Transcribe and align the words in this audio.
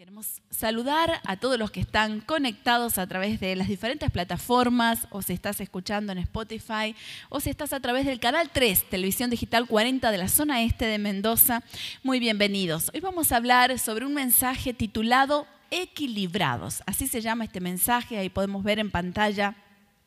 Queremos 0.00 0.40
saludar 0.48 1.20
a 1.26 1.36
todos 1.36 1.58
los 1.58 1.70
que 1.70 1.80
están 1.80 2.22
conectados 2.22 2.96
a 2.96 3.06
través 3.06 3.38
de 3.38 3.54
las 3.54 3.68
diferentes 3.68 4.10
plataformas, 4.10 5.06
o 5.10 5.20
si 5.20 5.34
estás 5.34 5.60
escuchando 5.60 6.10
en 6.10 6.16
Spotify, 6.16 6.96
o 7.28 7.38
si 7.38 7.50
estás 7.50 7.74
a 7.74 7.80
través 7.80 8.06
del 8.06 8.18
canal 8.18 8.48
3, 8.50 8.88
Televisión 8.88 9.28
Digital 9.28 9.66
40 9.66 10.10
de 10.10 10.16
la 10.16 10.28
zona 10.28 10.62
este 10.62 10.86
de 10.86 10.96
Mendoza. 10.96 11.62
Muy 12.02 12.18
bienvenidos. 12.18 12.90
Hoy 12.94 13.00
vamos 13.00 13.30
a 13.30 13.36
hablar 13.36 13.78
sobre 13.78 14.06
un 14.06 14.14
mensaje 14.14 14.72
titulado 14.72 15.46
Equilibrados. 15.70 16.82
Así 16.86 17.06
se 17.06 17.20
llama 17.20 17.44
este 17.44 17.60
mensaje, 17.60 18.16
ahí 18.16 18.30
podemos 18.30 18.64
ver 18.64 18.78
en 18.78 18.90
pantalla 18.90 19.54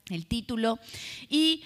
el 0.09 0.25
título. 0.25 0.79
Y 1.29 1.65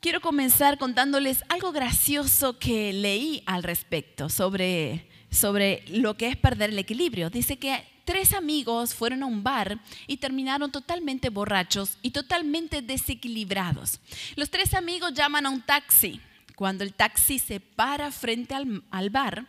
quiero 0.00 0.20
comenzar 0.20 0.76
contándoles 0.76 1.42
algo 1.48 1.72
gracioso 1.72 2.58
que 2.58 2.92
leí 2.92 3.42
al 3.46 3.62
respecto 3.62 4.28
sobre 4.28 5.10
sobre 5.32 5.82
lo 5.88 6.16
que 6.16 6.28
es 6.28 6.36
perder 6.36 6.70
el 6.70 6.78
equilibrio. 6.78 7.30
Dice 7.30 7.56
que 7.56 7.84
tres 8.04 8.34
amigos 8.34 8.94
fueron 8.94 9.22
a 9.22 9.26
un 9.26 9.42
bar 9.42 9.80
y 10.06 10.18
terminaron 10.18 10.70
totalmente 10.70 11.30
borrachos 11.30 11.96
y 12.02 12.10
totalmente 12.10 12.82
desequilibrados. 12.82 13.98
Los 14.36 14.50
tres 14.50 14.74
amigos 14.74 15.14
llaman 15.14 15.46
a 15.46 15.50
un 15.50 15.62
taxi. 15.62 16.20
Cuando 16.54 16.84
el 16.84 16.92
taxi 16.92 17.38
se 17.38 17.60
para 17.60 18.12
frente 18.12 18.54
al, 18.54 19.10
bar, 19.10 19.46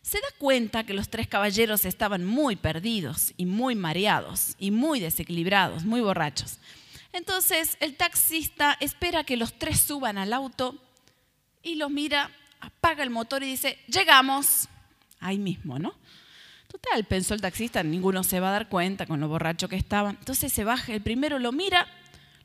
se 0.00 0.18
da 0.18 0.28
cuenta 0.38 0.84
que 0.84 0.94
los 0.94 1.10
tres 1.10 1.28
caballeros 1.28 1.84
estaban 1.84 2.24
muy 2.24 2.56
perdidos 2.56 3.34
y 3.36 3.44
muy 3.44 3.74
mareados 3.74 4.56
y 4.58 4.70
muy 4.70 4.98
desequilibrados, 4.98 5.84
muy 5.84 6.00
borrachos. 6.00 6.58
Entonces 7.12 7.76
el 7.80 7.96
taxista 7.96 8.78
espera 8.80 9.24
que 9.24 9.36
los 9.36 9.58
tres 9.58 9.78
suban 9.80 10.16
al 10.16 10.32
auto 10.32 10.74
y 11.62 11.74
los 11.74 11.90
mira, 11.90 12.30
apaga 12.60 13.02
el 13.02 13.10
motor 13.10 13.42
y 13.42 13.46
dice, 13.46 13.78
llegamos 13.86 14.68
ahí 15.20 15.38
mismo, 15.38 15.78
¿no? 15.78 15.94
Total, 16.68 17.04
pensó 17.04 17.34
el 17.34 17.40
taxista, 17.40 17.82
ninguno 17.82 18.22
se 18.22 18.40
va 18.40 18.50
a 18.50 18.52
dar 18.52 18.68
cuenta 18.68 19.06
con 19.06 19.20
lo 19.20 19.28
borracho 19.28 19.68
que 19.68 19.76
estaba. 19.76 20.10
Entonces 20.10 20.52
se 20.52 20.64
baja, 20.64 20.92
el 20.92 21.00
primero 21.00 21.38
lo 21.38 21.50
mira, 21.50 21.86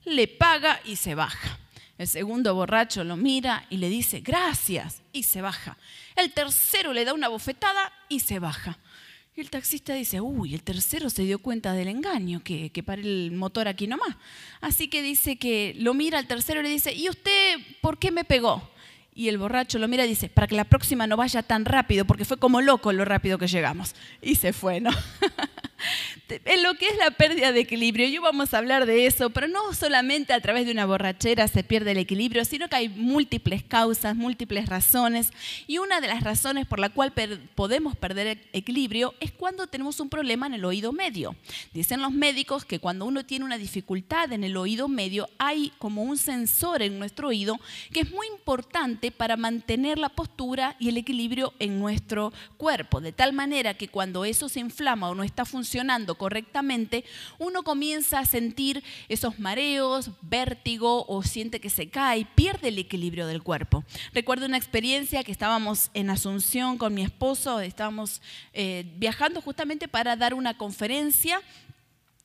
le 0.06 0.28
paga 0.28 0.80
y 0.86 0.96
se 0.96 1.14
baja. 1.14 1.60
El 1.98 2.08
segundo 2.08 2.56
borracho 2.56 3.04
lo 3.04 3.18
mira 3.18 3.66
y 3.70 3.78
le 3.78 3.90
dice, 3.90 4.22
gracias, 4.22 5.02
y 5.12 5.24
se 5.24 5.42
baja. 5.42 5.78
El 6.16 6.32
tercero 6.32 6.94
le 6.94 7.06
da 7.06 7.14
una 7.14 7.28
bofetada 7.28 7.92
y 8.10 8.22
se 8.22 8.40
baja. 8.40 8.80
Y 9.36 9.42
el 9.42 9.50
taxista 9.50 9.94
dice, 9.94 10.22
uy, 10.22 10.54
el 10.54 10.64
tercero 10.64 11.10
se 11.10 11.24
dio 11.24 11.40
cuenta 11.40 11.74
del 11.74 11.88
engaño, 11.88 12.44
que, 12.44 12.72
que 12.72 12.84
para 12.84 13.02
el 13.02 13.32
motor 13.32 13.68
aquí 13.68 13.88
nomás. 13.88 14.16
Así 14.62 14.88
que 14.88 15.02
dice 15.02 15.38
que 15.38 15.76
lo 15.78 15.94
mira 15.94 16.20
al 16.20 16.28
tercero 16.28 16.60
y 16.60 16.64
le 16.64 16.70
dice, 16.70 16.94
¿y 16.94 17.10
usted 17.10 17.60
por 17.82 17.98
qué 17.98 18.12
me 18.12 18.24
pegó? 18.24 18.70
Y 19.16 19.30
el 19.30 19.38
borracho 19.38 19.78
lo 19.80 19.88
mira 19.88 20.06
y 20.06 20.10
dice, 20.10 20.30
para 20.30 20.48
que 20.48 20.56
la 20.56 20.64
próxima 20.64 21.06
no 21.06 21.18
vaya 21.18 21.44
tan 21.44 21.66
rápido, 21.66 22.06
porque 22.06 22.26
fue 22.26 22.38
como 22.38 22.62
loco 22.62 22.92
lo 22.94 23.06
rápido 23.06 23.38
que 23.38 23.48
llegamos. 23.48 23.94
Y 24.22 24.36
se 24.36 24.54
fue, 24.54 24.80
¿no? 24.80 24.92
en 26.30 26.64
lo 26.64 26.74
que 26.76 26.88
es 26.88 26.98
la 26.98 27.12
pérdida 27.12 27.52
de 27.52 27.60
equilibrio, 27.60 28.08
yo 28.08 28.22
vamos 28.22 28.54
a 28.54 28.58
hablar 28.58 28.86
de 28.86 29.06
eso, 29.06 29.30
pero 29.30 29.48
no 29.48 29.74
solamente 29.74 30.34
a 30.34 30.40
través 30.40 30.66
de 30.66 30.72
una 30.72 30.86
borrachera 30.86 31.48
se 31.48 31.64
pierde 31.64 31.92
el 31.92 31.98
equilibrio, 31.98 32.46
sino 32.46 32.70
que 32.70 32.76
hay 32.76 32.90
múltiples 32.90 33.64
causas, 33.64 34.16
múltiples 34.16 34.68
razones. 34.68 35.32
Y 35.68 35.80
una 35.80 36.00
de 36.02 36.08
las 36.08 36.24
razones 36.24 36.66
por 36.66 36.80
la 36.80 36.90
cual 36.90 37.14
podemos 37.56 37.98
perder 37.98 38.40
equilibrio 38.54 39.14
es 39.20 39.32
cuando 39.32 39.68
tenemos 39.68 40.00
un 40.00 40.10
problema 40.10 40.48
en 40.48 40.54
el 40.54 40.66
oído 40.66 40.92
medio. 40.92 41.36
Dicen 41.74 42.02
los 42.02 42.12
médicos 42.12 42.66
que 42.66 42.80
cuando 42.80 43.06
uno 43.06 43.26
tiene 43.26 43.46
una 43.46 43.58
dificultad 43.58 44.32
en 44.32 44.44
el 44.44 44.56
oído 44.56 44.88
medio, 44.88 45.30
hay 45.38 45.72
como 45.78 46.04
un 46.04 46.18
sensor 46.18 46.82
en 46.82 47.00
nuestro 47.00 47.30
oído 47.30 47.60
que 47.92 48.02
es 48.02 48.12
muy 48.12 48.28
importante 48.28 49.12
para 49.12 49.36
mantener 49.36 49.98
la 50.00 50.10
postura 50.10 50.76
y 50.80 50.90
el 50.90 50.98
equilibrio 50.98 51.54
en 51.60 51.80
nuestro 51.80 52.32
cuerpo, 52.58 53.02
de 53.02 53.12
tal 53.12 53.34
manera 53.34 53.74
que 53.74 53.90
cuando 53.90 54.26
eso 54.26 54.48
se 54.50 54.60
inflama 54.60 55.10
o 55.10 55.16
no 55.16 55.24
está 55.24 55.46
funcionando 55.46 55.73
correctamente, 56.16 57.04
uno 57.40 57.64
comienza 57.64 58.20
a 58.20 58.26
sentir 58.26 58.84
esos 59.10 59.40
mareos, 59.40 60.12
vértigo 60.22 61.06
o 61.08 61.24
siente 61.24 61.60
que 61.60 61.70
se 61.70 61.90
cae, 61.90 62.26
pierde 62.36 62.70
el 62.70 62.78
equilibrio 62.78 63.28
del 63.28 63.42
cuerpo. 63.42 63.84
Recuerdo 64.14 64.46
una 64.46 64.58
experiencia 64.58 65.24
que 65.24 65.32
estábamos 65.32 65.90
en 65.94 66.10
Asunción 66.10 66.78
con 66.78 66.94
mi 66.94 67.04
esposo, 67.04 67.60
estábamos 67.60 68.22
eh, 68.54 68.86
viajando 68.98 69.42
justamente 69.42 69.88
para 69.88 70.16
dar 70.16 70.34
una 70.34 70.58
conferencia 70.58 71.42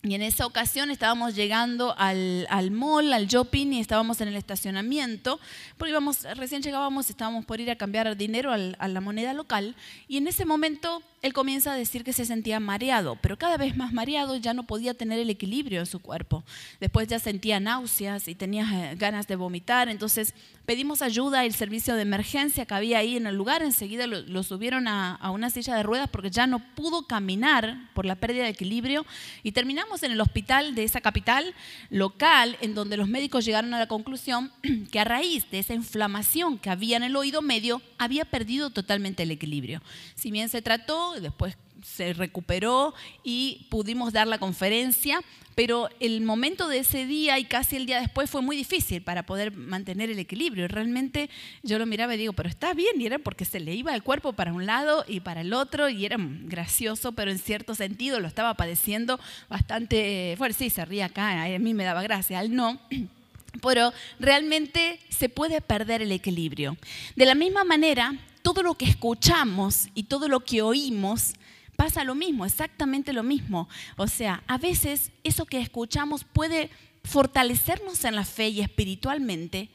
y 0.09 0.15
en 0.15 0.23
esa 0.23 0.47
ocasión 0.47 0.91
estábamos 0.91 1.35
llegando 1.35 1.95
al, 1.99 2.47
al, 2.51 2.71
mall, 2.71 3.13
al 3.13 3.27
shopping, 3.27 3.73
y 3.73 3.81
estábamos 3.81 4.21
en 4.21 4.29
el 4.29 4.37
estacionamiento, 4.37 5.39
porque 5.77 5.91
íbamos, 5.91 6.23
recién 6.37 6.63
llegábamos, 6.63 7.11
estábamos 7.11 7.45
por 7.45 7.61
ir 7.61 7.71
a 7.71 7.77
cambiar 7.77 8.17
dinero 8.17 8.53
a 8.53 8.89
la 8.89 9.01
moneda 9.01 9.35
local, 9.35 9.77
y 10.09 10.17
en 10.17 10.27
ese 10.27 10.45
momento 10.45 11.03
él 11.21 11.33
comienza 11.33 11.73
a 11.73 11.77
decir 11.77 12.05
que 12.05 12.13
se 12.13 12.25
sentía 12.25 12.61
mareado, 12.61 13.17
pero 13.21 13.37
cada 13.37 13.57
vez 13.57 13.77
más 13.77 13.93
mareado 13.93 14.37
ya 14.37 14.55
no 14.55 14.65
podía 14.65 14.95
tener 14.95 15.19
el 15.19 15.31
equilibrio 15.31 15.81
en 15.81 15.87
su 15.87 15.99
cuerpo. 15.99 16.45
Después 16.81 17.09
ya 17.09 17.19
sentía 17.19 17.59
náuseas 17.59 18.29
y 18.29 18.35
tenía 18.35 18.93
eh, 18.93 18.95
ganas 18.97 19.27
de 19.27 19.37
vomitar, 19.37 19.89
entonces 19.89 20.33
pedimos 20.65 21.03
ayuda 21.03 21.45
el 21.45 21.55
servicio 21.55 21.97
de 21.97 22.03
emergencia 22.03 22.67
que 22.67 22.75
había 22.75 22.99
ahí 22.99 23.17
en 23.17 23.27
el 23.27 23.35
lugar, 23.35 23.63
enseguida 23.63 24.07
lo, 24.07 24.43
subieron 24.43 24.87
a, 24.87 25.17
a, 25.17 25.31
una 25.31 25.51
silla 25.51 25.75
de 25.75 25.83
ruedas 25.83 26.09
porque 26.09 26.31
ya 26.31 26.47
no 26.47 26.61
pudo 26.75 27.07
caminar 27.07 27.89
por 27.95 28.05
la 28.05 28.15
pérdida 28.15 28.45
de 28.45 28.51
equilibrio 28.51 29.05
y 29.43 29.53
terminamos 29.53 29.98
en 30.03 30.13
el 30.13 30.21
hospital 30.21 30.75
de 30.75 30.85
esa 30.85 31.01
capital 31.01 31.55
local 31.91 32.57
en 32.61 32.75
donde 32.75 32.97
los 32.97 33.09
médicos 33.09 33.45
llegaron 33.45 33.75
a 33.75 33.79
la 33.79 33.89
conclusión 33.89 34.51
que 34.91 35.01
a 35.01 35.05
raíz 35.05 35.51
de 35.51 35.59
esa 35.59 35.75
inflamación 35.75 36.59
que 36.59 36.71
había 36.71 36.97
en 36.97 37.03
el 37.03 37.17
oído 37.17 37.43
medio 37.43 37.83
había 37.99 38.25
perdido 38.25 38.71
totalmente 38.71 39.23
el 39.23 39.31
equilibrio. 39.31 39.83
Si 40.15 40.31
bien 40.31 40.49
se 40.49 40.63
trató 40.63 41.21
después 41.21 41.57
se 41.83 42.13
recuperó 42.13 42.95
y 43.23 43.67
pudimos 43.71 44.13
dar 44.13 44.27
la 44.27 44.39
conferencia, 44.39 45.21
pero 45.55 45.89
el 45.99 46.21
momento 46.21 46.69
de 46.69 46.79
ese 46.79 47.05
día 47.05 47.39
y 47.39 47.45
casi 47.45 47.77
el 47.77 47.87
día 47.87 48.01
después 48.01 48.31
fue 48.31 48.43
muy 48.43 48.57
difícil 48.57 49.03
para 49.03 49.25
poder 49.25 49.53
mantener 49.53 50.09
el 50.09 50.19
equilibrio. 50.19 50.65
Y 50.65 50.69
realmente 50.69 51.31
yo 51.63 51.79
lo 51.79 51.87
miraba 51.87 52.15
y 52.15 52.19
digo, 52.19 52.33
pero 52.33 52.49
está 52.49 52.75
bien, 52.75 53.01
y 53.01 53.07
era 53.07 53.19
porque 53.19 53.45
se 53.45 53.59
le 53.59 53.75
iba 53.75 53.95
el 53.95 54.03
cuerpo 54.03 54.33
para 54.33 54.53
un 54.53 54.67
lado 54.67 55.05
y 55.09 55.21
para 55.21 55.41
el 55.41 55.53
otro, 55.53 55.89
y 55.89 56.07
era 56.07 56.17
gracioso, 56.19 57.13
pero 57.13 57.31
en 57.31 57.39
cierto 57.39 57.75
sentido 57.75 58.21
lo 58.21 58.29
estaba 58.29 58.55
padeciendo 58.55 59.19
bastante 59.49 60.35
fuerte. 60.39 60.59
Sí, 60.59 60.71
se 60.71 60.85
ría 60.85 61.07
acá, 61.07 61.43
a 61.43 61.59
mí 61.59 61.75
me 61.75 61.85
daba 61.85 62.03
gracia, 62.03 62.39
al 62.39 62.55
no 62.55 62.79
pero 63.63 63.93
realmente 64.21 65.01
se 65.09 65.29
puede 65.29 65.61
perder 65.61 66.03
el 66.03 66.13
equilibrio. 66.13 66.77
De 67.17 67.27
la 67.27 67.35
misma 67.35 67.65
manera, 67.65 68.15
todo 68.43 68.63
lo 68.63 68.75
que 68.75 68.85
escuchamos 68.85 69.89
y 69.95 70.05
todo 70.05 70.29
lo 70.29 70.41
que 70.41 70.63
oímos 70.63 71.35
pasa 71.79 72.03
lo 72.03 72.17
mismo, 72.17 72.45
exactamente 72.45 73.13
lo 73.13 73.23
mismo. 73.23 73.69
O 73.97 74.09
sea, 74.09 74.43
a 74.49 74.59
veces 74.59 75.13
eso 75.23 75.47
que 75.47 75.61
escuchamos 75.61 76.25
puede 76.25 76.71
fortalecernos 77.05 78.05
en 78.05 78.17
la 78.17 78.25
fe 78.25 78.49
y 78.49 78.63
espiritualmente, 78.63 79.71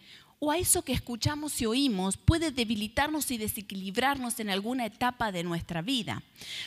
o 0.46 0.52
a 0.52 0.58
eso 0.58 0.81
que 0.81 0.92
escuchamos 0.92 1.62
y 1.62 1.66
oímos 1.66 2.18
puede 2.18 2.52
debilitarnos 2.52 3.31
y 3.31 3.38
desequilibrarnos 3.38 4.42
en 4.42 4.50
alguna 4.50 4.86
etapa 4.86 5.31
de 5.31 5.42
nuestra 5.42 5.81
vida. 5.81 6.22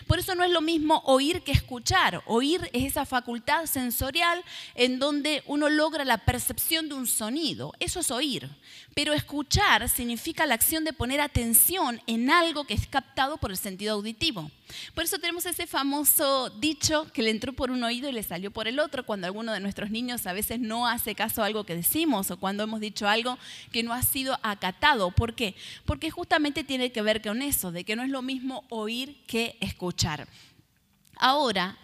Por 0.07 0.19
eso 0.19 0.35
no 0.35 0.45
es 0.45 0.51
lo 0.51 0.63
mismo 0.63 1.03
oír 1.05 1.43
que 1.43 1.53
escuchar. 1.53 2.23
Oír 2.25 2.71
es 2.73 2.85
esa 2.85 3.05
facultad 3.05 3.67
sensorial 3.67 4.43
en 4.77 4.99
donde 4.99 5.43
uno 5.45 5.69
logra 5.69 6.07
la 6.07 6.17
percepción 6.17 6.89
de 6.89 6.95
un 6.95 7.07
sonido. 7.07 7.75
Eso 7.79 8.01
es 8.01 8.11
oír. 8.11 8.49
Pero 8.95 9.13
escuchar 9.13 9.87
significa 9.91 10.47
la 10.47 10.55
acción 10.55 10.85
de 10.85 10.95
poner 10.95 11.21
atención 11.21 12.01
en 12.07 12.31
algo 12.31 12.65
que 12.65 12.73
es 12.73 12.87
captado 12.87 13.37
por 13.37 13.51
el 13.51 13.59
sentido 13.59 13.93
auditivo. 13.93 14.51
Por 14.95 15.05
eso 15.05 15.19
tenemos 15.19 15.47
ese 15.47 15.67
famoso 15.67 16.51
dicho 16.51 17.07
que 17.13 17.23
le 17.23 17.31
entró 17.31 17.53
por 17.53 17.71
un 17.71 17.85
oído 17.85 18.09
y 18.09 18.13
le 18.13 18.23
salió 18.23 18.51
por 18.51 18.67
el 18.69 18.81
otro 18.81 19.05
cuando 19.05 19.27
alguno 19.27 19.53
de 19.53 19.61
nuestros 19.61 19.91
niños 19.91 20.27
a 20.27 20.33
veces 20.33 20.61
no 20.61 20.89
hace 20.89 21.15
caso 21.15 21.43
a 21.43 21.47
algo 21.47 21.65
que 21.65 21.77
decimos 21.77 22.31
o 22.31 22.39
cuando 22.39 22.65
hemos 22.65 22.81
dicho 22.81 23.07
algo 23.07 23.39
que 23.73 23.83
no 23.83 23.93
ha 23.93 24.03
sido 24.03 24.39
acatado. 24.43 25.11
¿Por 25.11 25.35
qué? 25.35 25.55
Porque 25.85 26.11
justamente 26.11 26.65
tiene 26.65 26.93
que 26.93 27.03
ver 27.03 27.23
con 27.23 27.43
eso, 27.43 27.73
de 27.73 27.85
que 27.85 27.97
no 27.97 28.03
es 28.03 28.11
lo 28.11 28.23
mismo 28.23 28.65
oír 28.69 29.25
que 29.27 29.57
escuchar. 29.61 30.29
Ahora, 31.17 31.77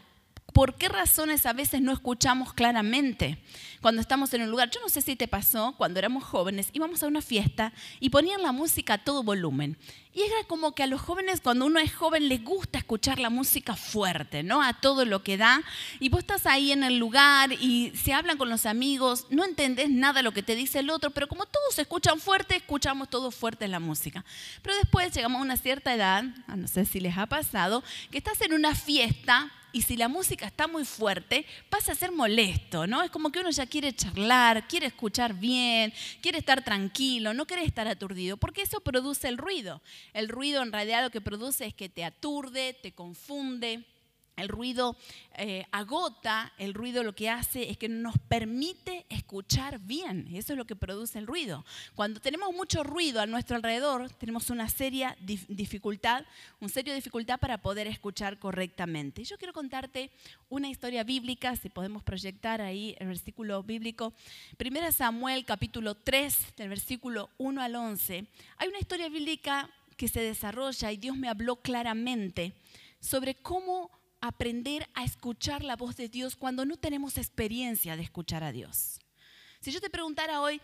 ¿Por 0.52 0.74
qué 0.74 0.90
razones 0.90 1.46
a 1.46 1.54
veces 1.54 1.80
no 1.80 1.92
escuchamos 1.92 2.52
claramente 2.52 3.38
cuando 3.80 4.02
estamos 4.02 4.34
en 4.34 4.42
un 4.42 4.50
lugar? 4.50 4.68
Yo 4.70 4.80
no 4.82 4.90
sé 4.90 5.00
si 5.00 5.16
te 5.16 5.26
pasó 5.26 5.74
cuando 5.78 5.98
éramos 5.98 6.24
jóvenes, 6.24 6.68
íbamos 6.74 7.02
a 7.02 7.06
una 7.06 7.22
fiesta 7.22 7.72
y 8.00 8.10
ponían 8.10 8.42
la 8.42 8.52
música 8.52 8.94
a 8.94 8.98
todo 8.98 9.22
volumen. 9.22 9.78
Y 10.14 10.20
era 10.20 10.44
como 10.46 10.74
que 10.74 10.82
a 10.82 10.86
los 10.86 11.00
jóvenes, 11.00 11.40
cuando 11.40 11.64
uno 11.64 11.78
es 11.78 11.94
joven, 11.94 12.28
les 12.28 12.44
gusta 12.44 12.78
escuchar 12.78 13.18
la 13.18 13.30
música 13.30 13.76
fuerte, 13.76 14.42
¿no? 14.42 14.62
A 14.62 14.74
todo 14.74 15.06
lo 15.06 15.22
que 15.22 15.38
da. 15.38 15.62
Y 16.00 16.10
vos 16.10 16.20
estás 16.20 16.44
ahí 16.44 16.70
en 16.70 16.84
el 16.84 16.98
lugar 16.98 17.52
y 17.52 17.92
se 17.96 18.12
hablan 18.12 18.36
con 18.36 18.50
los 18.50 18.66
amigos, 18.66 19.26
no 19.30 19.44
entendés 19.44 19.88
nada 19.88 20.20
lo 20.20 20.32
que 20.32 20.42
te 20.42 20.54
dice 20.54 20.80
el 20.80 20.90
otro, 20.90 21.10
pero 21.12 21.28
como 21.28 21.46
todos 21.46 21.78
escuchan 21.78 22.20
fuerte, 22.20 22.56
escuchamos 22.56 23.08
todos 23.08 23.34
fuerte 23.34 23.66
la 23.68 23.80
música. 23.80 24.22
Pero 24.60 24.76
después 24.76 25.14
llegamos 25.14 25.38
a 25.38 25.42
una 25.44 25.56
cierta 25.56 25.94
edad, 25.94 26.24
no 26.46 26.68
sé 26.68 26.84
si 26.84 27.00
les 27.00 27.16
ha 27.16 27.26
pasado, 27.26 27.82
que 28.10 28.18
estás 28.18 28.40
en 28.42 28.52
una 28.52 28.74
fiesta 28.74 29.50
y 29.72 29.82
si 29.82 29.96
la 29.96 30.08
música 30.08 30.46
está 30.46 30.68
muy 30.68 30.84
fuerte, 30.84 31.46
pasa 31.70 31.92
a 31.92 31.94
ser 31.94 32.12
molesto, 32.12 32.86
¿no? 32.86 33.02
Es 33.02 33.10
como 33.10 33.32
que 33.32 33.40
uno 33.40 33.50
ya 33.50 33.66
quiere 33.66 33.94
charlar, 33.94 34.68
quiere 34.68 34.86
escuchar 34.86 35.34
bien, 35.34 35.92
quiere 36.20 36.38
estar 36.38 36.62
tranquilo, 36.62 37.32
no 37.32 37.46
quiere 37.46 37.64
estar 37.64 37.88
aturdido, 37.88 38.36
porque 38.36 38.62
eso 38.62 38.80
produce 38.80 39.28
el 39.28 39.38
ruido. 39.38 39.80
El 40.12 40.28
ruido 40.28 40.62
en 40.62 40.72
realidad 40.72 41.02
lo 41.02 41.10
que 41.10 41.20
produce 41.20 41.66
es 41.66 41.74
que 41.74 41.88
te 41.88 42.04
aturde, 42.04 42.74
te 42.74 42.92
confunde, 42.92 43.84
el 44.36 44.48
ruido 44.48 44.96
eh, 45.36 45.66
agota, 45.72 46.52
el 46.56 46.72
ruido 46.72 47.02
lo 47.02 47.14
que 47.14 47.28
hace 47.28 47.70
es 47.70 47.76
que 47.76 47.88
nos 47.88 48.16
permite 48.18 49.04
escuchar 49.10 49.78
bien. 49.78 50.26
Eso 50.34 50.54
es 50.54 50.56
lo 50.56 50.64
que 50.64 50.74
produce 50.74 51.18
el 51.18 51.26
ruido. 51.26 51.66
Cuando 51.94 52.18
tenemos 52.18 52.54
mucho 52.54 52.82
ruido 52.82 53.20
a 53.20 53.26
nuestro 53.26 53.56
alrededor, 53.56 54.10
tenemos 54.14 54.48
una 54.48 54.70
seria 54.70 55.16
dificultad, 55.20 56.24
un 56.60 56.70
serio 56.70 56.94
dificultad 56.94 57.38
para 57.38 57.58
poder 57.58 57.86
escuchar 57.86 58.38
correctamente. 58.38 59.22
Yo 59.22 59.36
quiero 59.36 59.52
contarte 59.52 60.10
una 60.48 60.70
historia 60.70 61.04
bíblica, 61.04 61.54
si 61.56 61.68
podemos 61.68 62.02
proyectar 62.02 62.62
ahí 62.62 62.96
el 62.98 63.08
versículo 63.08 63.62
bíblico. 63.62 64.14
Primera 64.56 64.92
Samuel 64.92 65.44
capítulo 65.44 65.94
3, 65.94 66.54
del 66.56 66.70
versículo 66.70 67.28
1 67.36 67.60
al 67.60 67.76
11. 67.76 68.26
Hay 68.56 68.68
una 68.68 68.78
historia 68.78 69.10
bíblica 69.10 69.68
que 69.96 70.08
se 70.08 70.20
desarrolla 70.20 70.92
y 70.92 70.96
Dios 70.96 71.16
me 71.16 71.28
habló 71.28 71.56
claramente 71.56 72.54
sobre 73.00 73.34
cómo 73.34 73.90
aprender 74.20 74.88
a 74.94 75.04
escuchar 75.04 75.64
la 75.64 75.76
voz 75.76 75.96
de 75.96 76.08
Dios 76.08 76.36
cuando 76.36 76.64
no 76.64 76.76
tenemos 76.76 77.18
experiencia 77.18 77.96
de 77.96 78.02
escuchar 78.02 78.44
a 78.44 78.52
Dios. 78.52 79.00
Si 79.60 79.72
yo 79.72 79.80
te 79.80 79.90
preguntara 79.90 80.40
hoy, 80.40 80.60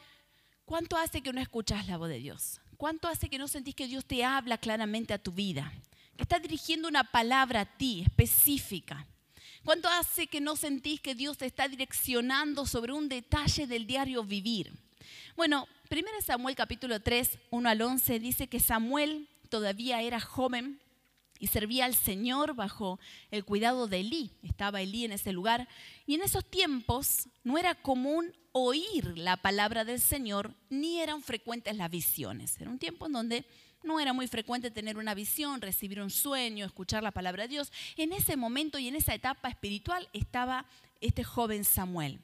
¿cuánto 0.65 0.97
hace 0.97 1.21
que 1.21 1.33
no 1.33 1.41
escuchas 1.41 1.89
la 1.89 1.99
voz 1.99 2.09
de 2.09 2.21
Dios? 2.21 2.61
¿Cuánto 2.77 3.09
hace 3.09 3.29
que 3.29 3.39
no 3.39 3.49
sentís 3.49 3.75
que 3.75 3.89
Dios 3.89 4.05
te 4.05 4.25
habla 4.25 4.59
claramente 4.59 5.13
a 5.13 5.19
tu 5.19 5.33
vida? 5.33 5.73
Que 6.17 6.23
está 6.23 6.39
dirigiendo 6.39 6.89
una 6.89 7.05
palabra 7.05 7.63
a 7.63 7.77
ti 7.77 8.03
específica. 8.03 9.07
¿Cuánto 9.65 9.89
hace 9.89 10.29
que 10.29 10.41
no 10.41 10.55
sentís 10.55 11.01
que 11.01 11.17
Dios 11.17 11.39
te 11.39 11.47
está 11.47 11.69
direccionando 11.69 12.67
sobre 12.67 12.93
un 12.93 13.09
detalle 13.09 13.67
del 13.67 13.87
diario 13.87 14.23
vivir? 14.23 14.73
Bueno, 15.37 15.69
1 15.91 16.03
Samuel 16.25 16.55
capítulo 16.55 17.01
3, 17.01 17.39
1 17.51 17.69
al 17.69 17.83
11 17.83 18.21
dice 18.21 18.47
que 18.49 18.61
Samuel 18.61 19.29
todavía 19.49 20.03
era 20.03 20.21
joven 20.21 20.81
y 21.39 21.47
servía 21.47 21.85
al 21.85 21.95
Señor 21.95 22.55
bajo 22.55 22.99
el 23.31 23.45
cuidado 23.45 23.87
de 23.87 24.01
Elí. 24.01 24.33
Estaba 24.43 24.81
Elí 24.81 25.05
en 25.05 25.13
ese 25.13 25.33
lugar. 25.33 25.69
Y 26.07 26.15
en 26.15 26.23
esos 26.23 26.45
tiempos 26.45 27.29
no 27.45 27.59
era 27.59 27.75
común 27.75 28.35
oír 28.53 29.17
la 29.17 29.37
palabra 29.37 29.85
del 29.85 30.01
Señor, 30.01 30.55
ni 30.69 31.01
eran 31.01 31.23
frecuentes 31.23 31.77
las 31.77 31.91
visiones. 31.91 32.61
Era 32.61 32.71
un 32.71 32.79
tiempo 32.79 33.07
en 33.07 33.13
donde 33.13 33.47
no 33.83 34.01
era 34.01 34.13
muy 34.13 34.27
frecuente 34.27 34.71
tener 34.71 34.97
una 34.97 35.15
visión, 35.15 35.61
recibir 35.61 36.01
un 36.01 36.11
sueño, 36.11 36.67
escuchar 36.67 37.03
la 37.03 37.13
palabra 37.13 37.45
de 37.45 37.51
Dios. 37.51 37.73
En 37.97 38.13
ese 38.13 38.37
momento 38.37 38.79
y 38.79 38.89
en 38.89 38.97
esa 38.97 39.15
etapa 39.15 39.49
espiritual 39.49 40.09
estaba 40.13 40.67
este 41.01 41.23
joven 41.23 41.65
Samuel. 41.65 42.21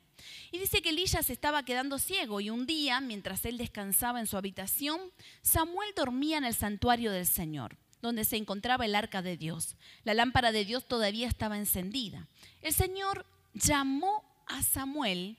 Y 0.50 0.58
dice 0.58 0.82
que 0.82 0.90
Elí 0.90 1.06
ya 1.06 1.22
se 1.22 1.32
estaba 1.32 1.64
quedando 1.64 1.99
ciego 1.99 2.40
y 2.40 2.50
un 2.50 2.66
día, 2.66 3.00
mientras 3.00 3.44
él 3.44 3.58
descansaba 3.58 4.20
en 4.20 4.26
su 4.26 4.37
habitación, 4.37 5.00
Samuel 5.43 5.90
dormía 5.96 6.38
en 6.38 6.44
el 6.44 6.55
santuario 6.55 7.12
del 7.12 7.26
Señor 7.26 7.76
donde 8.05 8.25
se 8.25 8.37
encontraba 8.37 8.84
el 8.84 8.94
arca 8.94 9.22
de 9.22 9.38
Dios. 9.38 9.76
La 10.05 10.12
lámpara 10.12 10.52
de 10.52 10.66
Dios 10.66 10.87
todavía 10.87 11.26
estaba 11.26 11.56
encendida. 11.56 12.28
El 12.61 12.75
Señor 12.75 13.25
llamó 13.55 14.22
a 14.46 14.62
Samuel 14.62 15.38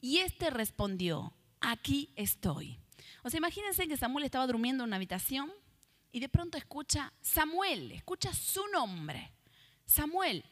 y 0.00 0.18
éste 0.18 0.48
respondió, 0.48 1.34
aquí 1.60 2.10
estoy. 2.16 2.78
O 3.22 3.28
sea, 3.28 3.38
imagínense 3.38 3.86
que 3.86 3.96
Samuel 3.96 4.24
estaba 4.24 4.46
durmiendo 4.46 4.82
en 4.82 4.88
una 4.88 4.96
habitación 4.96 5.52
y 6.10 6.20
de 6.20 6.28
pronto 6.30 6.56
escucha 6.56 7.12
Samuel, 7.20 7.92
escucha 7.92 8.32
su 8.32 8.66
nombre, 8.68 9.32
Samuel. 9.84 10.44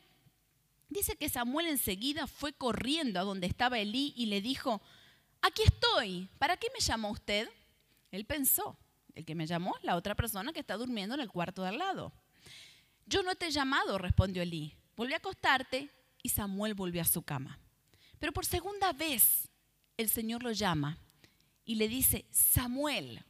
Dice 0.88 1.16
que 1.16 1.28
Samuel 1.28 1.66
enseguida 1.66 2.26
fue 2.26 2.52
corriendo 2.52 3.18
a 3.18 3.24
donde 3.24 3.46
estaba 3.46 3.78
Elí 3.78 4.12
y 4.16 4.26
le 4.26 4.40
dijo, 4.40 4.82
aquí 5.40 5.62
estoy, 5.62 6.28
¿para 6.38 6.56
qué 6.56 6.68
me 6.72 6.80
llamó 6.80 7.10
usted? 7.10 7.48
Él 8.10 8.24
pensó, 8.26 8.76
el 9.14 9.24
que 9.24 9.34
me 9.34 9.46
llamó, 9.46 9.74
la 9.82 9.96
otra 9.96 10.14
persona 10.14 10.52
que 10.52 10.60
está 10.60 10.76
durmiendo 10.76 11.14
en 11.14 11.20
el 11.20 11.30
cuarto 11.30 11.62
de 11.62 11.68
al 11.68 11.78
lado. 11.78 12.12
Yo 13.06 13.22
no 13.22 13.34
te 13.34 13.46
he 13.46 13.50
llamado, 13.50 13.98
respondió 13.98 14.42
Elí. 14.42 14.74
Volví 14.96 15.12
a 15.12 15.16
acostarte 15.16 15.90
y 16.22 16.28
Samuel 16.28 16.74
volvió 16.74 17.02
a 17.02 17.06
su 17.06 17.22
cama. 17.22 17.58
Pero 18.18 18.32
por 18.32 18.46
segunda 18.46 18.92
vez 18.92 19.48
el 19.96 20.08
Señor 20.08 20.42
lo 20.42 20.52
llama 20.52 20.98
y 21.64 21.74
le 21.76 21.88
dice, 21.88 22.26
Samuel. 22.30 23.24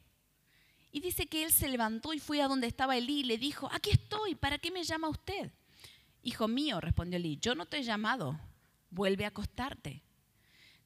Y 0.92 1.00
dice 1.00 1.26
que 1.26 1.44
él 1.44 1.52
se 1.52 1.68
levantó 1.68 2.12
y 2.12 2.20
fue 2.20 2.40
a 2.40 2.48
donde 2.48 2.66
estaba 2.66 2.96
Elí 2.96 3.20
y 3.20 3.24
le 3.24 3.38
dijo, 3.38 3.68
aquí 3.72 3.90
estoy, 3.90 4.34
¿para 4.34 4.58
qué 4.58 4.70
me 4.70 4.84
llama 4.84 5.08
usted? 5.08 5.50
Hijo 6.24 6.48
mío, 6.48 6.80
respondió 6.80 7.18
Elí, 7.18 7.38
yo 7.40 7.54
no 7.54 7.66
te 7.66 7.76
he 7.76 7.82
llamado, 7.82 8.40
vuelve 8.90 9.26
a 9.26 9.28
acostarte. 9.28 10.02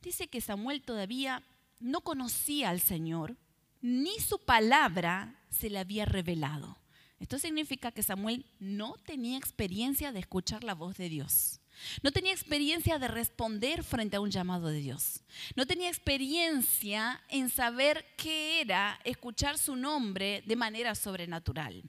Dice 0.03 0.27
que 0.27 0.41
Samuel 0.41 0.83
todavía 0.83 1.45
no 1.79 2.01
conocía 2.01 2.71
al 2.71 2.81
Señor, 2.81 3.37
ni 3.81 4.19
su 4.19 4.41
palabra 4.45 5.41
se 5.49 5.71
le 5.71 5.79
había 5.79 6.05
revelado. 6.05 6.77
Esto 7.21 7.39
significa 7.39 7.93
que 7.93 8.03
Samuel 8.03 8.47
no 8.59 8.97
tenía 9.07 9.39
experiencia 9.39 10.11
de 10.11 10.19
escuchar 10.19 10.65
la 10.65 10.75
voz 10.75 10.97
de 10.97 11.09
Dios. 11.09 11.61
No 12.03 12.11
tenía 12.11 12.33
experiencia 12.33 12.99
de 12.99 13.07
responder 13.07 13.85
frente 13.85 14.17
a 14.17 14.21
un 14.21 14.33
llamado 14.33 14.67
de 14.67 14.81
Dios. 14.81 15.23
No 15.55 15.67
tenía 15.67 15.89
experiencia 15.89 17.23
en 17.29 17.49
saber 17.49 18.05
qué 18.17 18.61
era 18.61 18.99
escuchar 19.05 19.57
su 19.57 19.77
nombre 19.77 20.43
de 20.47 20.57
manera 20.57 20.97
sobrenatural. 20.97 21.85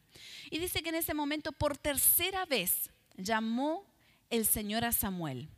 Y 0.51 0.59
dice 0.59 0.83
que 0.83 0.89
en 0.89 0.95
ese 0.95 1.15
momento 1.15 1.51
por 1.51 1.77
tercera 1.77 2.45
vez 2.45 2.91
llamó 3.19 3.85
el 4.29 4.45
Señor 4.45 4.85
a 4.85 4.91
Samuel. 4.91 5.49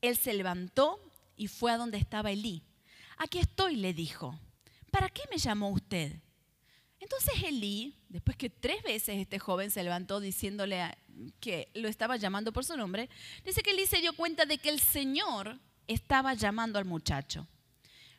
Él 0.00 0.16
se 0.16 0.34
levantó 0.34 0.98
y 1.36 1.48
fue 1.48 1.72
a 1.72 1.76
donde 1.76 1.98
estaba 1.98 2.30
Elí. 2.30 2.62
Aquí 3.18 3.38
estoy, 3.38 3.76
le 3.76 3.94
dijo. 3.94 4.38
¿para 4.90 5.08
qué 5.08 5.22
me 5.30 5.38
llamó 5.38 5.70
usted? 5.70 6.20
Entonces 6.98 7.42
Elí, 7.44 7.96
después 8.08 8.36
que 8.36 8.50
tres 8.50 8.82
veces 8.82 9.16
este 9.16 9.38
joven 9.38 9.70
se 9.70 9.82
levantó 9.82 10.20
diciéndole 10.20 10.96
que 11.40 11.70
lo 11.74 11.88
estaba 11.88 12.16
llamando 12.16 12.52
por 12.52 12.64
su 12.64 12.76
nombre, 12.76 13.08
dice 13.44 13.62
que 13.62 13.70
Elí 13.70 13.86
se 13.86 14.00
dio 14.00 14.12
cuenta 14.12 14.44
de 14.44 14.58
que 14.58 14.68
el 14.68 14.80
Señor 14.80 15.58
estaba 15.86 16.34
llamando 16.34 16.78
al 16.78 16.84
muchacho. 16.84 17.46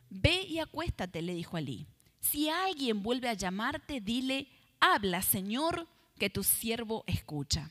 Ve 0.09 0.43
y 0.43 0.59
acuéstate, 0.59 1.21
le 1.21 1.33
dijo 1.33 1.57
Elí. 1.57 1.87
Si 2.19 2.49
alguien 2.49 3.01
vuelve 3.03 3.29
a 3.29 3.33
llamarte, 3.33 4.01
dile, 4.01 4.47
habla, 4.79 5.21
Señor, 5.21 5.87
que 6.17 6.29
tu 6.29 6.43
siervo 6.43 7.03
escucha. 7.07 7.69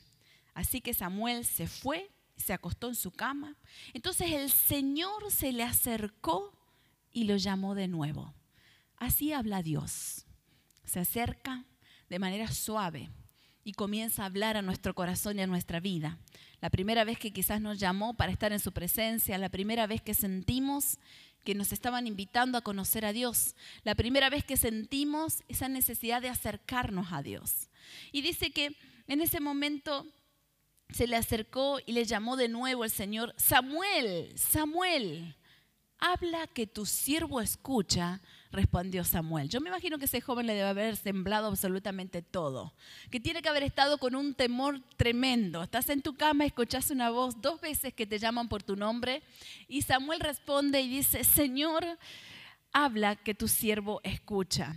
Así 0.61 0.83
que 0.83 0.93
Samuel 0.93 1.47
se 1.47 1.67
fue, 1.67 2.11
se 2.37 2.53
acostó 2.53 2.89
en 2.89 2.95
su 2.95 3.11
cama. 3.13 3.57
Entonces 3.95 4.31
el 4.31 4.51
Señor 4.51 5.31
se 5.31 5.53
le 5.53 5.63
acercó 5.63 6.53
y 7.11 7.25
lo 7.25 7.39
llamó 7.39 7.75
de 7.75 7.89
nuevo. 7.89 8.35
Así 8.99 9.33
habla 9.33 9.63
Dios. 9.63 10.27
Se 10.85 11.01
acerca 11.01 11.65
de 12.11 12.19
manera 12.19 12.53
suave 12.53 13.09
y 13.65 13.73
comienza 13.73 14.23
a 14.23 14.27
hablar 14.27 14.59
a 14.59 14.63
nuestro 14.63 14.95
corazón 14.95 15.39
y 15.39 15.43
a 15.43 15.47
nuestra 15.47 15.81
vida. 15.81 16.19
La 16.61 16.69
primera 16.69 17.05
vez 17.05 17.19
que 17.19 17.33
quizás 17.33 17.63
nos 17.63 17.79
llamó 17.79 18.13
para 18.13 18.31
estar 18.31 18.53
en 18.53 18.61
su 18.61 18.73
presencia, 18.73 19.39
la 19.39 19.49
primera 19.49 19.87
vez 19.87 20.03
que 20.03 20.13
sentimos 20.13 20.99
que 21.43 21.55
nos 21.55 21.73
estaban 21.73 22.07
invitando 22.07 22.59
a 22.59 22.63
conocer 22.63 23.07
a 23.07 23.15
Dios, 23.15 23.57
la 23.83 23.95
primera 23.95 24.29
vez 24.29 24.45
que 24.45 24.59
sentimos 24.59 25.43
esa 25.49 25.71
necesidad 25.71 26.21
de 26.21 26.29
acercarnos 26.29 27.13
a 27.13 27.23
Dios. 27.23 27.71
Y 28.13 28.21
dice 28.21 28.51
que 28.51 28.77
en 29.07 29.23
ese 29.23 29.41
momento 29.41 30.07
se 30.93 31.07
le 31.07 31.17
acercó 31.17 31.79
y 31.85 31.93
le 31.93 32.05
llamó 32.05 32.37
de 32.37 32.49
nuevo 32.49 32.85
el 32.85 32.91
Señor, 32.91 33.35
Samuel, 33.37 34.33
Samuel, 34.37 35.37
habla 35.99 36.47
que 36.47 36.67
tu 36.67 36.87
siervo 36.87 37.41
escucha 37.41 38.21
respondió 38.53 39.05
Samuel. 39.05 39.49
Yo 39.49 39.61
me 39.61 39.69
imagino 39.69 39.99
que 39.99 40.07
ese 40.07 40.21
joven 40.21 40.47
le 40.47 40.55
debe 40.55 40.69
haber 40.69 40.97
semblado 40.97 41.49
absolutamente 41.49 42.23
todo, 42.23 42.75
que 43.11 43.21
tiene 43.21 43.43
que 43.43 43.49
haber 43.49 43.63
estado 43.63 43.99
con 43.99 44.15
un 44.15 44.35
temor 44.35 44.81
tremendo. 44.97 45.63
Estás 45.63 45.89
en 45.91 46.03
tu 46.03 46.15
cama, 46.15 46.45
escuchas 46.45 46.91
una 46.91 47.11
voz 47.11 47.41
dos 47.41 47.61
veces 47.61 47.95
que 47.95 48.07
te 48.07 48.19
llaman 48.19 48.49
por 48.49 48.63
tu 48.63 48.77
nombre 48.77 49.23
y 49.69 49.83
Samuel 49.83 50.21
responde 50.21 50.81
y 50.81 50.89
dice, 50.89 51.25
Señor, 51.25 51.87
habla 52.73 53.17
que 53.17 53.35
tu 53.35 53.47
siervo 53.47 54.01
escucha. 54.03 54.77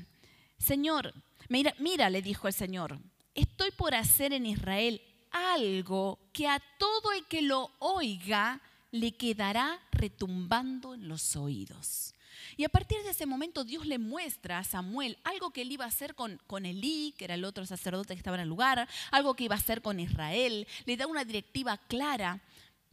Señor, 0.58 1.14
mira, 1.50 1.74
mira, 1.80 2.10
le 2.10 2.22
dijo 2.22 2.48
el 2.48 2.54
Señor, 2.54 3.00
estoy 3.34 3.72
por 3.72 3.96
hacer 3.96 4.34
en 4.34 4.46
Israel 4.46 5.02
algo 5.34 6.20
que 6.32 6.48
a 6.48 6.62
todo 6.78 7.12
el 7.12 7.26
que 7.26 7.42
lo 7.42 7.72
oiga 7.80 8.62
le 8.92 9.12
quedará 9.12 9.80
retumbando 9.92 10.94
en 10.94 11.10
los 11.10 11.36
oídos. 11.36 12.14
Y 12.56 12.64
a 12.64 12.70
partir 12.70 13.02
de 13.04 13.10
ese 13.10 13.26
momento 13.26 13.64
Dios 13.64 13.86
le 13.86 13.98
muestra 13.98 14.60
a 14.60 14.64
Samuel 14.64 15.18
algo 15.24 15.52
que 15.52 15.64
él 15.64 15.72
iba 15.72 15.86
a 15.86 15.88
hacer 15.88 16.16
con, 16.16 16.40
con 16.48 16.66
Elí, 16.66 17.14
que 17.18 17.26
era 17.26 17.34
el 17.34 17.46
otro 17.46 17.66
sacerdote 17.66 18.14
que 18.14 18.20
estaba 18.20 18.38
en 18.38 18.44
el 18.44 18.50
lugar, 18.50 18.88
algo 19.12 19.34
que 19.34 19.46
iba 19.46 19.56
a 19.56 19.58
hacer 19.58 19.82
con 19.82 20.00
Israel, 20.00 20.68
le 20.86 20.98
da 20.98 21.08
una 21.08 21.26
directiva 21.26 21.78
clara. 21.78 22.40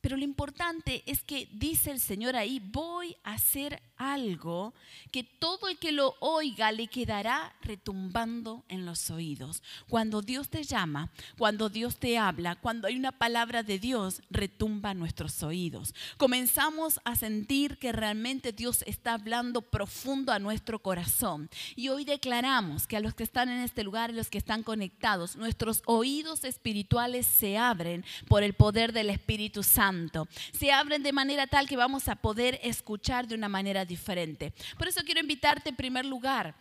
Pero 0.01 0.17
lo 0.17 0.25
importante 0.25 1.03
es 1.07 1.23
que 1.23 1.49
dice 1.53 1.91
el 1.91 2.01
Señor 2.01 2.37
ahí, 2.37 2.61
voy 2.61 3.17
a 3.23 3.35
hacer 3.35 3.83
algo 3.97 4.73
que 5.13 5.25
todo 5.25 5.69
el 5.69 5.79
que 5.79 5.93
lo 5.93 6.15
oiga 6.21 6.73
le 6.73 6.87
quedará 6.87 7.55
retumbando 7.61 8.65
en 8.69 8.87
los 8.87 9.11
oídos. 9.11 9.63
Cuando 9.89 10.23
Dios 10.23 10.49
te 10.49 10.63
llama, 10.63 11.11
cuando 11.37 11.69
Dios 11.69 11.99
te 11.99 12.17
habla, 12.17 12.57
cuando 12.57 12.89
hay 12.89 12.97
una 12.97 13.13
palabra 13.13 13.63
de 13.63 13.79
Dios, 13.79 14.23
retumba 14.31 14.95
nuestros 14.95 15.43
oídos. 15.43 15.95
Comenzamos 16.17 16.99
a 17.05 17.15
sentir 17.15 17.77
que 17.79 17.93
realmente 17.93 18.53
Dios 18.53 18.83
está 18.87 19.15
hablando 19.15 19.61
profundo 19.61 20.33
a 20.33 20.39
nuestro 20.39 20.79
corazón. 20.79 21.51
Y 21.77 21.89
hoy 21.89 22.05
declaramos 22.05 22.87
que 22.87 22.97
a 22.97 23.01
los 23.01 23.15
que 23.15 23.25
están 23.25 23.51
en 23.51 23.61
este 23.61 23.85
lugar 23.85 24.11
y 24.11 24.15
los 24.15 24.31
que 24.31 24.39
están 24.39 24.63
conectados, 24.63 25.37
nuestros 25.37 25.83
oídos 25.85 26.45
espirituales 26.45 27.27
se 27.27 27.59
abren 27.59 28.05
por 28.29 28.43
el 28.43 28.55
poder 28.55 28.93
del 28.93 29.11
Espíritu 29.11 29.63
Santo. 29.63 29.90
Se 30.53 30.73
abren 30.73 31.03
de 31.03 31.13
manera 31.13 31.47
tal 31.47 31.69
que 31.69 31.77
vamos 31.77 32.09
a 32.09 32.17
poder 32.17 32.59
escuchar 32.63 33.27
de 33.27 33.35
una 33.35 33.49
manera 33.49 33.85
diferente. 33.85 34.53
Por 34.79 34.89
eso 34.89 35.03
quiero 35.05 35.21
invitarte 35.21 35.71
en 35.71 35.77
primer 35.77 36.05
lugar. 36.05 36.55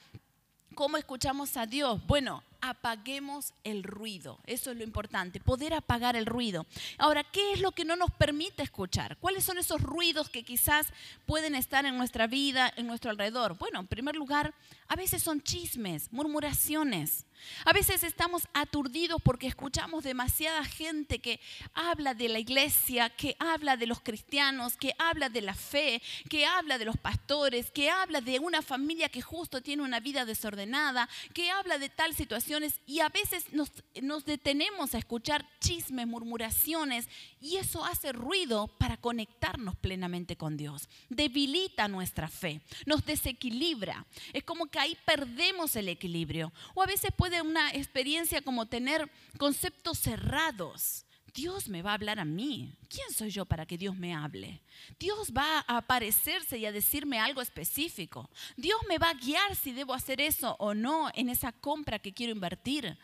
¿Cómo 0.75 0.97
escuchamos 0.97 1.57
a 1.57 1.65
Dios? 1.65 2.05
Bueno, 2.07 2.43
apaguemos 2.61 3.53
el 3.63 3.83
ruido. 3.83 4.39
Eso 4.45 4.71
es 4.71 4.77
lo 4.77 4.83
importante, 4.83 5.39
poder 5.39 5.73
apagar 5.73 6.15
el 6.15 6.25
ruido. 6.25 6.65
Ahora, 6.97 7.23
¿qué 7.23 7.53
es 7.53 7.61
lo 7.61 7.71
que 7.71 7.85
no 7.85 7.95
nos 7.95 8.11
permite 8.11 8.63
escuchar? 8.63 9.17
¿Cuáles 9.17 9.43
son 9.43 9.57
esos 9.57 9.81
ruidos 9.81 10.29
que 10.29 10.43
quizás 10.43 10.87
pueden 11.25 11.55
estar 11.55 11.85
en 11.85 11.97
nuestra 11.97 12.27
vida, 12.27 12.71
en 12.75 12.87
nuestro 12.87 13.11
alrededor? 13.11 13.57
Bueno, 13.57 13.79
en 13.79 13.87
primer 13.87 14.15
lugar, 14.15 14.53
a 14.87 14.95
veces 14.95 15.21
son 15.21 15.41
chismes, 15.41 16.11
murmuraciones. 16.11 17.25
A 17.63 17.71
veces 17.71 18.03
estamos 18.03 18.47
aturdidos 18.53 19.21
porque 19.23 19.47
escuchamos 19.47 20.03
demasiada 20.03 20.63
gente 20.65 21.19
que 21.19 21.39
habla 21.73 22.13
de 22.13 22.27
la 22.27 22.39
iglesia, 22.39 23.09
que 23.09 23.37
habla 23.39 23.77
de 23.77 23.87
los 23.87 24.01
cristianos, 24.01 24.75
que 24.75 24.93
habla 24.97 25.29
de 25.29 25.41
la 25.41 25.53
fe, 25.53 26.01
que 26.27 26.45
habla 26.45 26.77
de 26.77 26.85
los 26.85 26.97
pastores, 26.97 27.71
que 27.71 27.89
habla 27.89 28.19
de 28.19 28.39
una 28.39 28.61
familia 28.61 29.07
que 29.07 29.21
justo 29.21 29.61
tiene 29.61 29.83
una 29.83 30.01
vida 30.01 30.25
desordenada, 30.25 31.07
que 31.33 31.49
habla 31.49 31.77
de 31.77 31.87
tal 31.87 32.13
situación 32.13 32.48
y 32.85 32.99
a 32.99 33.09
veces 33.09 33.53
nos, 33.53 33.71
nos 34.01 34.25
detenemos 34.25 34.95
a 34.95 34.97
escuchar 34.97 35.45
chismes, 35.59 36.07
murmuraciones 36.07 37.07
y 37.39 37.57
eso 37.57 37.85
hace 37.85 38.11
ruido 38.11 38.67
para 38.79 38.97
conectarnos 38.97 39.75
plenamente 39.75 40.35
con 40.35 40.57
Dios. 40.57 40.89
Debilita 41.09 41.87
nuestra 41.87 42.27
fe, 42.27 42.61
nos 42.85 43.05
desequilibra. 43.05 44.05
Es 44.33 44.43
como 44.43 44.65
que 44.65 44.79
ahí 44.79 44.97
perdemos 45.05 45.75
el 45.75 45.89
equilibrio. 45.89 46.51
O 46.73 46.81
a 46.81 46.87
veces 46.87 47.11
puede 47.15 47.41
una 47.41 47.71
experiencia 47.71 48.41
como 48.41 48.65
tener 48.65 49.09
conceptos 49.37 49.99
cerrados. 49.99 51.05
Dios 51.33 51.67
me 51.67 51.81
va 51.81 51.91
a 51.91 51.93
hablar 51.95 52.19
a 52.19 52.25
mí. 52.25 52.73
¿Quién 52.89 53.11
soy 53.11 53.29
yo 53.29 53.45
para 53.45 53.65
que 53.65 53.77
Dios 53.77 53.95
me 53.95 54.13
hable? 54.13 54.61
Dios 54.99 55.31
va 55.35 55.63
a 55.67 55.77
aparecerse 55.77 56.57
y 56.57 56.65
a 56.65 56.71
decirme 56.71 57.19
algo 57.19 57.41
específico. 57.41 58.29
Dios 58.57 58.79
me 58.87 58.97
va 58.97 59.09
a 59.09 59.13
guiar 59.13 59.55
si 59.55 59.71
debo 59.71 59.93
hacer 59.93 60.21
eso 60.21 60.55
o 60.59 60.73
no 60.73 61.09
en 61.13 61.29
esa 61.29 61.51
compra 61.51 61.99
que 61.99 62.13
quiero 62.13 62.33
invertir. 62.33 62.97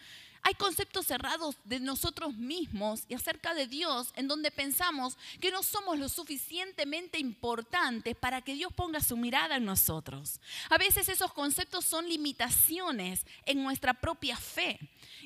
Hay 0.48 0.54
conceptos 0.54 1.08
cerrados 1.08 1.56
de 1.64 1.80
nosotros 1.80 2.36
mismos 2.36 3.06
y 3.10 3.16
acerca 3.16 3.56
de 3.56 3.66
Dios 3.66 4.14
en 4.16 4.28
donde 4.28 4.52
pensamos 4.52 5.18
que 5.42 5.50
no 5.50 5.64
somos 5.64 5.98
lo 5.98 6.08
suficientemente 6.08 7.18
importantes 7.18 8.16
para 8.16 8.44
que 8.44 8.54
Dios 8.54 8.72
ponga 8.72 9.00
su 9.00 9.18
mirada 9.18 9.56
en 9.56 9.66
nosotros. 9.66 10.40
A 10.70 10.78
veces 10.78 11.10
esos 11.10 11.34
conceptos 11.34 11.84
son 11.84 12.08
limitaciones 12.08 13.26
en 13.48 13.64
nuestra 13.64 13.96
propia 13.96 14.38
fe 14.38 14.78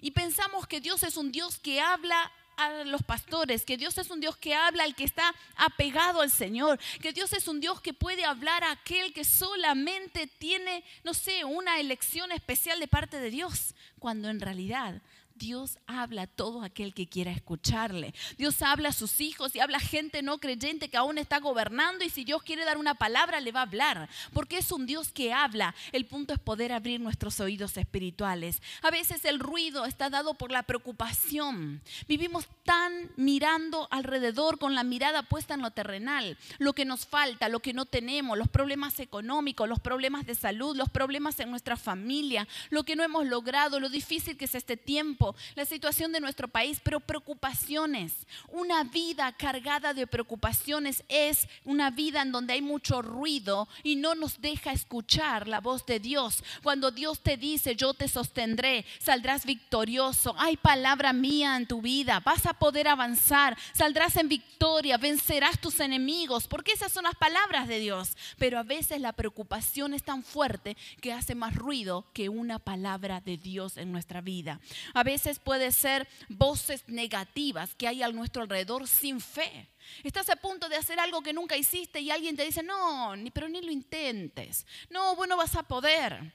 y 0.02 0.12
pensamos 0.12 0.66
que 0.68 0.80
Dios 0.80 1.04
es 1.04 1.18
un 1.18 1.34
Dios 1.34 1.60
que 1.60 1.82
habla 1.82 2.32
a 2.60 2.84
los 2.84 3.04
pastores, 3.04 3.64
que 3.64 3.78
Dios 3.78 3.98
es 3.98 4.10
un 4.10 4.20
Dios 4.20 4.38
que 4.38 4.54
habla 4.54 4.84
al 4.84 4.96
que 4.96 5.04
está 5.04 5.34
apegado 5.56 6.22
al 6.22 6.30
Señor, 6.30 6.80
que 7.02 7.14
Dios 7.14 7.34
es 7.34 7.48
un 7.48 7.60
Dios 7.60 7.82
que 7.82 7.94
puede 7.94 8.26
hablar 8.26 8.64
a 8.64 8.72
aquel 8.72 9.14
que 9.14 9.24
solamente 9.24 10.28
tiene, 10.28 10.84
no 11.04 11.14
sé, 11.14 11.46
una 11.46 11.80
elección 11.80 12.32
especial 12.32 12.80
de 12.80 12.88
parte 12.88 13.20
de 13.20 13.30
Dios, 13.30 13.74
cuando 14.00 14.30
en 14.30 14.40
realidad 14.40 15.02
Dios 15.40 15.80
habla 15.88 16.24
a 16.24 16.28
todo 16.28 16.62
aquel 16.62 16.94
que 16.94 17.08
quiera 17.08 17.32
escucharle. 17.32 18.14
Dios 18.38 18.62
habla 18.62 18.90
a 18.90 18.94
sus 18.94 19.22
hijos 19.22 19.56
y 19.56 19.62
habla 19.62 19.78
a 19.78 19.82
gente 19.82 20.22
no 20.22 20.38
creyente 20.38 20.90
que 20.90 20.98
aún 20.98 21.18
está 21.18 21.40
gobernando 21.40 22.04
y 22.04 22.10
si 22.10 22.26
Dios 22.26 22.44
quiere 22.44 22.66
dar 22.66 22.78
una 22.78 22.96
palabra 22.96 23.40
le 23.40 23.54
va 23.54 23.62
a 23.62 23.64
hablar, 23.64 24.10
porque 24.34 24.58
es 24.58 24.72
un 24.72 24.86
Dios 24.86 25.12
que 25.14 25.32
habla. 25.32 25.74
El 25.94 26.06
punto 26.06 26.34
es 26.34 26.40
poder 26.40 26.74
abrir 26.74 27.00
nuestros 27.00 27.40
oídos 27.40 27.78
espirituales. 27.78 28.62
A 28.82 28.92
veces 28.92 29.24
el 29.24 29.40
ruido 29.40 29.86
está 29.86 30.10
dado 30.10 30.34
por 30.34 30.52
la 30.52 30.64
preocupación. 30.64 31.82
Vivimos 32.08 32.48
tan 32.66 33.10
mirando 33.16 33.88
alrededor 33.92 34.60
con 34.60 34.76
la 34.76 34.84
mirada 34.84 35.24
puesta 35.24 35.54
en 35.54 35.62
lo 35.62 35.72
terrenal, 35.72 36.38
lo 36.58 36.74
que 36.74 36.84
nos 36.84 37.06
falta, 37.06 37.48
lo 37.48 37.62
que 37.62 37.74
no 37.74 37.86
tenemos, 37.86 38.38
los 38.38 38.50
problemas 38.50 39.00
económicos, 39.00 39.70
los 39.70 39.80
problemas 39.80 40.26
de 40.26 40.36
salud, 40.36 40.76
los 40.76 40.90
problemas 40.90 41.40
en 41.40 41.50
nuestra 41.50 41.78
familia, 41.78 42.46
lo 42.70 42.84
que 42.84 42.98
no 42.98 43.04
hemos 43.04 43.26
logrado, 43.26 43.80
lo 43.80 43.88
difícil 43.88 44.36
que 44.36 44.46
es 44.46 44.56
este 44.56 44.76
tiempo 44.76 45.29
la 45.56 45.66
situación 45.66 46.12
de 46.12 46.20
nuestro 46.20 46.48
país, 46.48 46.80
pero 46.84 47.00
preocupaciones. 47.00 48.14
Una 48.50 48.84
vida 48.84 49.32
cargada 49.34 49.94
de 49.94 50.08
preocupaciones 50.08 51.04
es 51.10 51.48
una 51.66 51.92
vida 51.92 52.22
en 52.22 52.32
donde 52.32 52.54
hay 52.54 52.62
mucho 52.62 53.02
ruido 53.02 53.68
y 53.84 53.96
no 53.96 54.16
nos 54.16 54.42
deja 54.42 54.72
escuchar 54.72 55.48
la 55.48 55.62
voz 55.62 55.86
de 55.86 56.00
Dios. 56.00 56.44
Cuando 56.64 56.92
Dios 56.92 57.20
te 57.22 57.38
dice, 57.38 57.76
yo 57.76 57.94
te 57.94 58.08
sostendré, 58.08 58.86
saldrás 59.00 59.46
victorioso, 59.46 60.36
hay 60.38 60.58
palabra 60.58 61.14
mía 61.14 61.56
en 61.58 61.68
tu 61.68 61.82
vida, 61.82 62.20
vas 62.20 62.46
a 62.46 62.54
poder 62.54 62.88
avanzar, 62.88 63.58
saldrás 63.74 64.18
en 64.18 64.30
victoria, 64.30 64.98
vencerás 64.98 65.60
tus 65.60 65.80
enemigos, 65.80 66.48
porque 66.48 66.72
esas 66.72 66.92
son 66.92 67.04
las 67.04 67.16
palabras 67.16 67.68
de 67.68 67.80
Dios. 67.80 68.16
Pero 68.38 68.60
a 68.60 68.64
veces 68.64 69.02
la 69.02 69.14
preocupación 69.14 69.94
es 69.94 70.04
tan 70.04 70.24
fuerte 70.24 70.78
que 71.02 71.14
hace 71.14 71.36
más 71.36 71.56
ruido 71.56 72.06
que 72.14 72.30
una 72.30 72.60
palabra 72.60 73.22
de 73.22 73.38
Dios 73.38 73.78
en 73.78 73.92
nuestra 73.92 74.22
vida. 74.22 74.60
A 74.94 75.04
veces 75.04 75.19
veces 75.20 75.40
puede 75.40 75.72
ser 75.72 76.08
voces 76.30 76.84
negativas 76.88 77.76
que 77.76 77.88
hay 77.88 78.02
a 78.02 78.12
nuestro 78.12 78.42
alrededor 78.42 78.88
sin 78.88 79.20
fe. 79.20 79.68
Estás 80.04 80.30
a 80.30 80.38
punto 80.38 80.70
de 80.70 80.78
hacer 80.78 81.00
algo 81.00 81.22
que 81.22 81.34
nunca 81.34 81.58
hiciste 81.58 82.00
y 82.00 82.10
alguien 82.10 82.38
te 82.38 82.46
dice, 82.46 82.64
no, 82.64 83.16
ni, 83.16 83.30
pero 83.32 83.50
ni 83.50 83.62
lo 83.62 83.72
intentes. 83.72 84.66
No, 84.90 85.16
bueno, 85.16 85.36
vas 85.36 85.56
a 85.56 85.64
poder. 85.64 86.34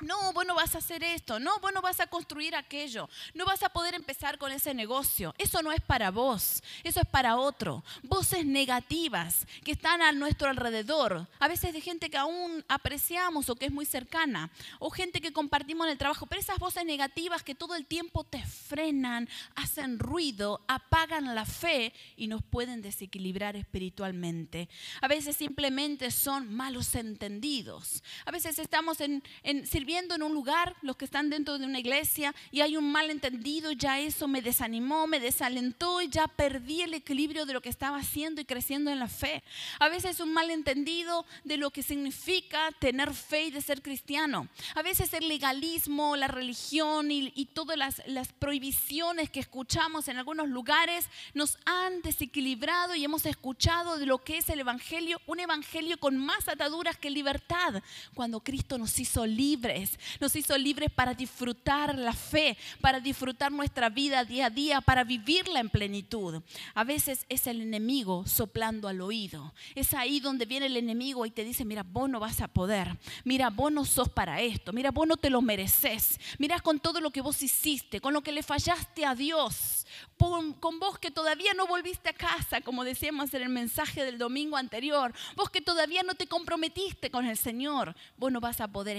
No, 0.00 0.32
bueno, 0.34 0.54
vas 0.54 0.74
a 0.74 0.78
hacer 0.78 1.02
esto. 1.02 1.40
No, 1.40 1.58
bueno, 1.60 1.80
vas 1.80 2.00
a 2.00 2.06
construir 2.06 2.54
aquello. 2.54 3.08
No 3.32 3.46
vas 3.46 3.62
a 3.62 3.70
poder 3.70 3.94
empezar 3.94 4.36
con 4.36 4.52
ese 4.52 4.74
negocio. 4.74 5.34
Eso 5.38 5.62
no 5.62 5.72
es 5.72 5.80
para 5.80 6.10
vos, 6.10 6.62
eso 6.84 7.00
es 7.00 7.06
para 7.06 7.36
otro. 7.36 7.82
Voces 8.02 8.44
negativas 8.44 9.46
que 9.64 9.72
están 9.72 10.02
a 10.02 10.12
nuestro 10.12 10.50
alrededor. 10.50 11.26
A 11.38 11.48
veces 11.48 11.72
de 11.72 11.80
gente 11.80 12.10
que 12.10 12.18
aún 12.18 12.62
apreciamos 12.68 13.48
o 13.48 13.56
que 13.56 13.66
es 13.66 13.72
muy 13.72 13.86
cercana. 13.86 14.50
O 14.80 14.90
gente 14.90 15.22
que 15.22 15.32
compartimos 15.32 15.86
en 15.86 15.92
el 15.92 15.98
trabajo. 15.98 16.26
Pero 16.26 16.40
esas 16.40 16.58
voces 16.58 16.84
negativas 16.84 17.42
que 17.42 17.54
todo 17.54 17.74
el 17.74 17.86
tiempo 17.86 18.24
te 18.24 18.44
frenan, 18.44 19.28
hacen 19.54 19.98
ruido, 19.98 20.62
apagan 20.68 21.34
la 21.34 21.46
fe 21.46 21.94
y 22.16 22.26
nos 22.26 22.42
pueden 22.42 22.82
desequilibrar 22.82 23.56
espiritualmente. 23.56 24.68
A 25.00 25.08
veces 25.08 25.36
simplemente 25.36 26.10
son 26.10 26.52
malos 26.52 26.94
entendidos. 26.94 28.02
A 28.26 28.30
veces 28.30 28.58
estamos 28.58 29.00
en, 29.00 29.22
en 29.42 29.66
viendo 29.86 30.14
en 30.14 30.22
un 30.22 30.34
lugar, 30.34 30.76
los 30.82 30.96
que 30.96 31.06
están 31.06 31.30
dentro 31.30 31.58
de 31.58 31.64
una 31.64 31.78
iglesia, 31.78 32.34
y 32.50 32.60
hay 32.60 32.76
un 32.76 32.90
malentendido, 32.90 33.72
ya 33.72 34.00
eso 34.00 34.28
me 34.28 34.42
desanimó, 34.42 35.06
me 35.06 35.20
desalentó 35.20 36.02
y 36.02 36.08
ya 36.08 36.26
perdí 36.26 36.82
el 36.82 36.92
equilibrio 36.92 37.46
de 37.46 37.54
lo 37.54 37.62
que 37.62 37.68
estaba 37.68 37.98
haciendo 37.98 38.40
y 38.40 38.44
creciendo 38.44 38.90
en 38.90 38.98
la 38.98 39.08
fe. 39.08 39.42
A 39.78 39.88
veces 39.88 40.20
un 40.20 40.32
malentendido 40.32 41.24
de 41.44 41.56
lo 41.56 41.70
que 41.70 41.82
significa 41.82 42.72
tener 42.80 43.14
fe 43.14 43.44
y 43.44 43.50
de 43.50 43.62
ser 43.62 43.80
cristiano. 43.80 44.48
A 44.74 44.82
veces 44.82 45.14
el 45.14 45.28
legalismo, 45.28 46.16
la 46.16 46.28
religión 46.28 47.10
y, 47.10 47.32
y 47.34 47.46
todas 47.46 47.78
las, 47.78 48.02
las 48.06 48.32
prohibiciones 48.32 49.30
que 49.30 49.40
escuchamos 49.40 50.08
en 50.08 50.16
algunos 50.16 50.48
lugares 50.48 51.08
nos 51.32 51.58
han 51.64 52.02
desequilibrado 52.02 52.94
y 52.94 53.04
hemos 53.04 53.24
escuchado 53.24 53.98
de 53.98 54.06
lo 54.06 54.18
que 54.18 54.38
es 54.38 54.48
el 54.50 54.60
Evangelio, 54.60 55.20
un 55.26 55.38
Evangelio 55.38 55.98
con 55.98 56.16
más 56.16 56.48
ataduras 56.48 56.96
que 56.96 57.10
libertad, 57.10 57.82
cuando 58.14 58.40
Cristo 58.40 58.78
nos 58.78 58.98
hizo 58.98 59.24
libres 59.26 59.75
nos 60.20 60.34
hizo 60.36 60.56
libres 60.58 60.90
para 60.90 61.14
disfrutar 61.14 61.98
la 61.98 62.12
fe, 62.12 62.56
para 62.80 63.00
disfrutar 63.00 63.52
nuestra 63.52 63.88
vida 63.88 64.24
día 64.24 64.46
a 64.46 64.50
día, 64.50 64.80
para 64.80 65.04
vivirla 65.04 65.60
en 65.60 65.70
plenitud. 65.70 66.42
A 66.74 66.84
veces 66.84 67.26
es 67.28 67.46
el 67.46 67.60
enemigo 67.60 68.26
soplando 68.26 68.88
al 68.88 69.00
oído. 69.00 69.54
Es 69.74 69.94
ahí 69.94 70.20
donde 70.20 70.46
viene 70.46 70.66
el 70.66 70.76
enemigo 70.76 71.26
y 71.26 71.30
te 71.30 71.44
dice, 71.44 71.64
mira, 71.64 71.82
vos 71.82 72.08
no 72.08 72.20
vas 72.20 72.40
a 72.40 72.48
poder. 72.48 72.96
Mira, 73.24 73.50
vos 73.50 73.72
no 73.72 73.84
sos 73.84 74.08
para 74.08 74.40
esto. 74.40 74.72
Mira, 74.72 74.90
vos 74.90 75.06
no 75.06 75.16
te 75.16 75.30
lo 75.30 75.42
mereces. 75.42 76.18
Mira 76.38 76.60
con 76.60 76.80
todo 76.80 77.00
lo 77.00 77.10
que 77.10 77.20
vos 77.20 77.42
hiciste, 77.42 78.00
con 78.00 78.12
lo 78.12 78.22
que 78.22 78.32
le 78.32 78.42
fallaste 78.42 79.04
a 79.04 79.14
Dios, 79.14 79.86
con 80.16 80.80
vos 80.80 80.98
que 80.98 81.10
todavía 81.10 81.52
no 81.54 81.66
volviste 81.66 82.10
a 82.10 82.14
casa, 82.14 82.60
como 82.60 82.84
decíamos 82.84 83.32
en 83.34 83.42
el 83.42 83.48
mensaje 83.48 84.04
del 84.04 84.18
domingo 84.18 84.56
anterior, 84.56 85.12
vos 85.36 85.50
que 85.50 85.60
todavía 85.60 86.02
no 86.02 86.14
te 86.14 86.26
comprometiste 86.26 87.10
con 87.10 87.26
el 87.26 87.36
Señor, 87.36 87.94
vos 88.16 88.32
no 88.32 88.40
vas 88.40 88.60
a 88.60 88.68
poder 88.68 88.96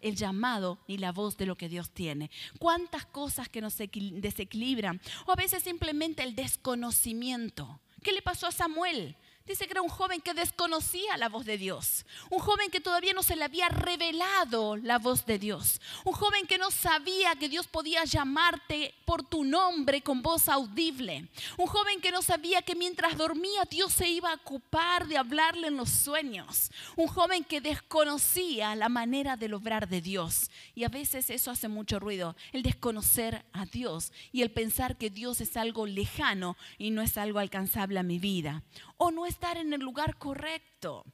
el 0.00 0.16
llamado 0.16 0.78
ni 0.88 0.98
la 0.98 1.12
voz 1.12 1.36
de 1.36 1.46
lo 1.46 1.56
que 1.56 1.68
Dios 1.68 1.90
tiene. 1.90 2.30
Cuántas 2.58 3.06
cosas 3.06 3.48
que 3.48 3.60
nos 3.60 3.76
desequilibran 3.76 5.00
o 5.26 5.32
a 5.32 5.36
veces 5.36 5.62
simplemente 5.62 6.22
el 6.22 6.34
desconocimiento. 6.34 7.80
¿Qué 8.02 8.12
le 8.12 8.22
pasó 8.22 8.46
a 8.46 8.52
Samuel? 8.52 9.16
Dice 9.48 9.64
que 9.64 9.72
era 9.72 9.80
un 9.80 9.88
joven 9.88 10.20
que 10.20 10.34
desconocía 10.34 11.16
la 11.16 11.30
voz 11.30 11.46
de 11.46 11.56
Dios, 11.56 12.04
un 12.28 12.38
joven 12.38 12.70
que 12.70 12.82
todavía 12.82 13.14
no 13.14 13.22
se 13.22 13.34
le 13.34 13.44
había 13.44 13.70
revelado 13.70 14.76
la 14.76 14.98
voz 14.98 15.24
de 15.24 15.38
Dios, 15.38 15.80
un 16.04 16.12
joven 16.12 16.46
que 16.46 16.58
no 16.58 16.70
sabía 16.70 17.34
que 17.34 17.48
Dios 17.48 17.66
podía 17.66 18.04
llamarte 18.04 18.94
por 19.06 19.22
tu 19.22 19.44
nombre 19.44 20.02
con 20.02 20.20
voz 20.20 20.50
audible, 20.50 21.30
un 21.56 21.66
joven 21.66 22.02
que 22.02 22.10
no 22.10 22.20
sabía 22.20 22.60
que 22.60 22.74
mientras 22.74 23.16
dormía 23.16 23.64
Dios 23.70 23.94
se 23.94 24.10
iba 24.10 24.32
a 24.32 24.34
ocupar 24.34 25.06
de 25.06 25.16
hablarle 25.16 25.68
en 25.68 25.78
los 25.78 25.88
sueños, 25.88 26.70
un 26.94 27.06
joven 27.06 27.42
que 27.42 27.62
desconocía 27.62 28.76
la 28.76 28.90
manera 28.90 29.38
de 29.38 29.48
lograr 29.48 29.88
de 29.88 30.02
Dios. 30.02 30.50
Y 30.74 30.84
a 30.84 30.90
veces 30.90 31.30
eso 31.30 31.50
hace 31.50 31.68
mucho 31.68 31.98
ruido, 31.98 32.36
el 32.52 32.62
desconocer 32.62 33.46
a 33.54 33.64
Dios 33.64 34.12
y 34.30 34.42
el 34.42 34.50
pensar 34.50 34.98
que 34.98 35.08
Dios 35.08 35.40
es 35.40 35.56
algo 35.56 35.86
lejano 35.86 36.58
y 36.76 36.90
no 36.90 37.00
es 37.00 37.16
algo 37.16 37.38
alcanzable 37.38 37.98
a 37.98 38.02
mi 38.02 38.18
vida 38.18 38.62
o 38.98 39.10
no 39.10 39.26
estar 39.26 39.56
en 39.56 39.72
el 39.72 39.80
lugar 39.80 40.16
correcto. 40.18 41.04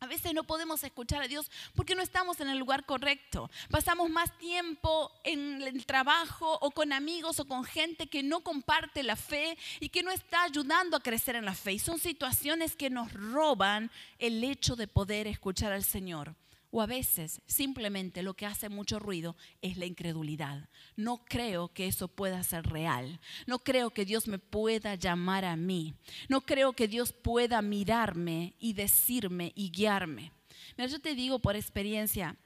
A 0.00 0.06
veces 0.06 0.34
no 0.34 0.44
podemos 0.44 0.84
escuchar 0.84 1.22
a 1.22 1.28
Dios 1.28 1.50
porque 1.74 1.94
no 1.94 2.02
estamos 2.02 2.40
en 2.40 2.48
el 2.48 2.58
lugar 2.58 2.84
correcto. 2.84 3.50
Pasamos 3.70 4.10
más 4.10 4.36
tiempo 4.36 5.10
en 5.24 5.62
el 5.62 5.86
trabajo 5.86 6.58
o 6.60 6.70
con 6.70 6.92
amigos 6.92 7.40
o 7.40 7.46
con 7.46 7.64
gente 7.64 8.06
que 8.06 8.22
no 8.22 8.40
comparte 8.40 9.02
la 9.02 9.16
fe 9.16 9.56
y 9.80 9.88
que 9.88 10.02
no 10.02 10.10
está 10.10 10.42
ayudando 10.42 10.98
a 10.98 11.02
crecer 11.02 11.36
en 11.36 11.46
la 11.46 11.54
fe. 11.54 11.72
Y 11.72 11.78
son 11.78 11.98
situaciones 11.98 12.76
que 12.76 12.90
nos 12.90 13.10
roban 13.12 13.90
el 14.18 14.44
hecho 14.44 14.76
de 14.76 14.86
poder 14.86 15.26
escuchar 15.26 15.72
al 15.72 15.84
Señor. 15.84 16.36
O 16.76 16.82
a 16.82 16.86
veces 16.86 17.40
simplemente 17.46 18.22
lo 18.22 18.34
que 18.34 18.44
hace 18.44 18.68
mucho 18.68 18.98
ruido 18.98 19.34
es 19.62 19.78
la 19.78 19.86
incredulidad. 19.86 20.68
No 20.94 21.24
creo 21.24 21.72
que 21.72 21.86
eso 21.86 22.06
pueda 22.06 22.42
ser 22.42 22.66
real. 22.66 23.18
No 23.46 23.60
creo 23.60 23.88
que 23.88 24.04
Dios 24.04 24.28
me 24.28 24.38
pueda 24.38 24.94
llamar 24.94 25.46
a 25.46 25.56
mí. 25.56 25.94
No 26.28 26.42
creo 26.42 26.74
que 26.74 26.86
Dios 26.86 27.14
pueda 27.14 27.62
mirarme 27.62 28.56
y 28.58 28.74
decirme 28.74 29.52
y 29.54 29.70
guiarme. 29.70 30.32
Mira, 30.76 30.90
yo 30.90 31.00
te 31.00 31.14
digo 31.14 31.38
por 31.38 31.56
experiencia, 31.56 32.36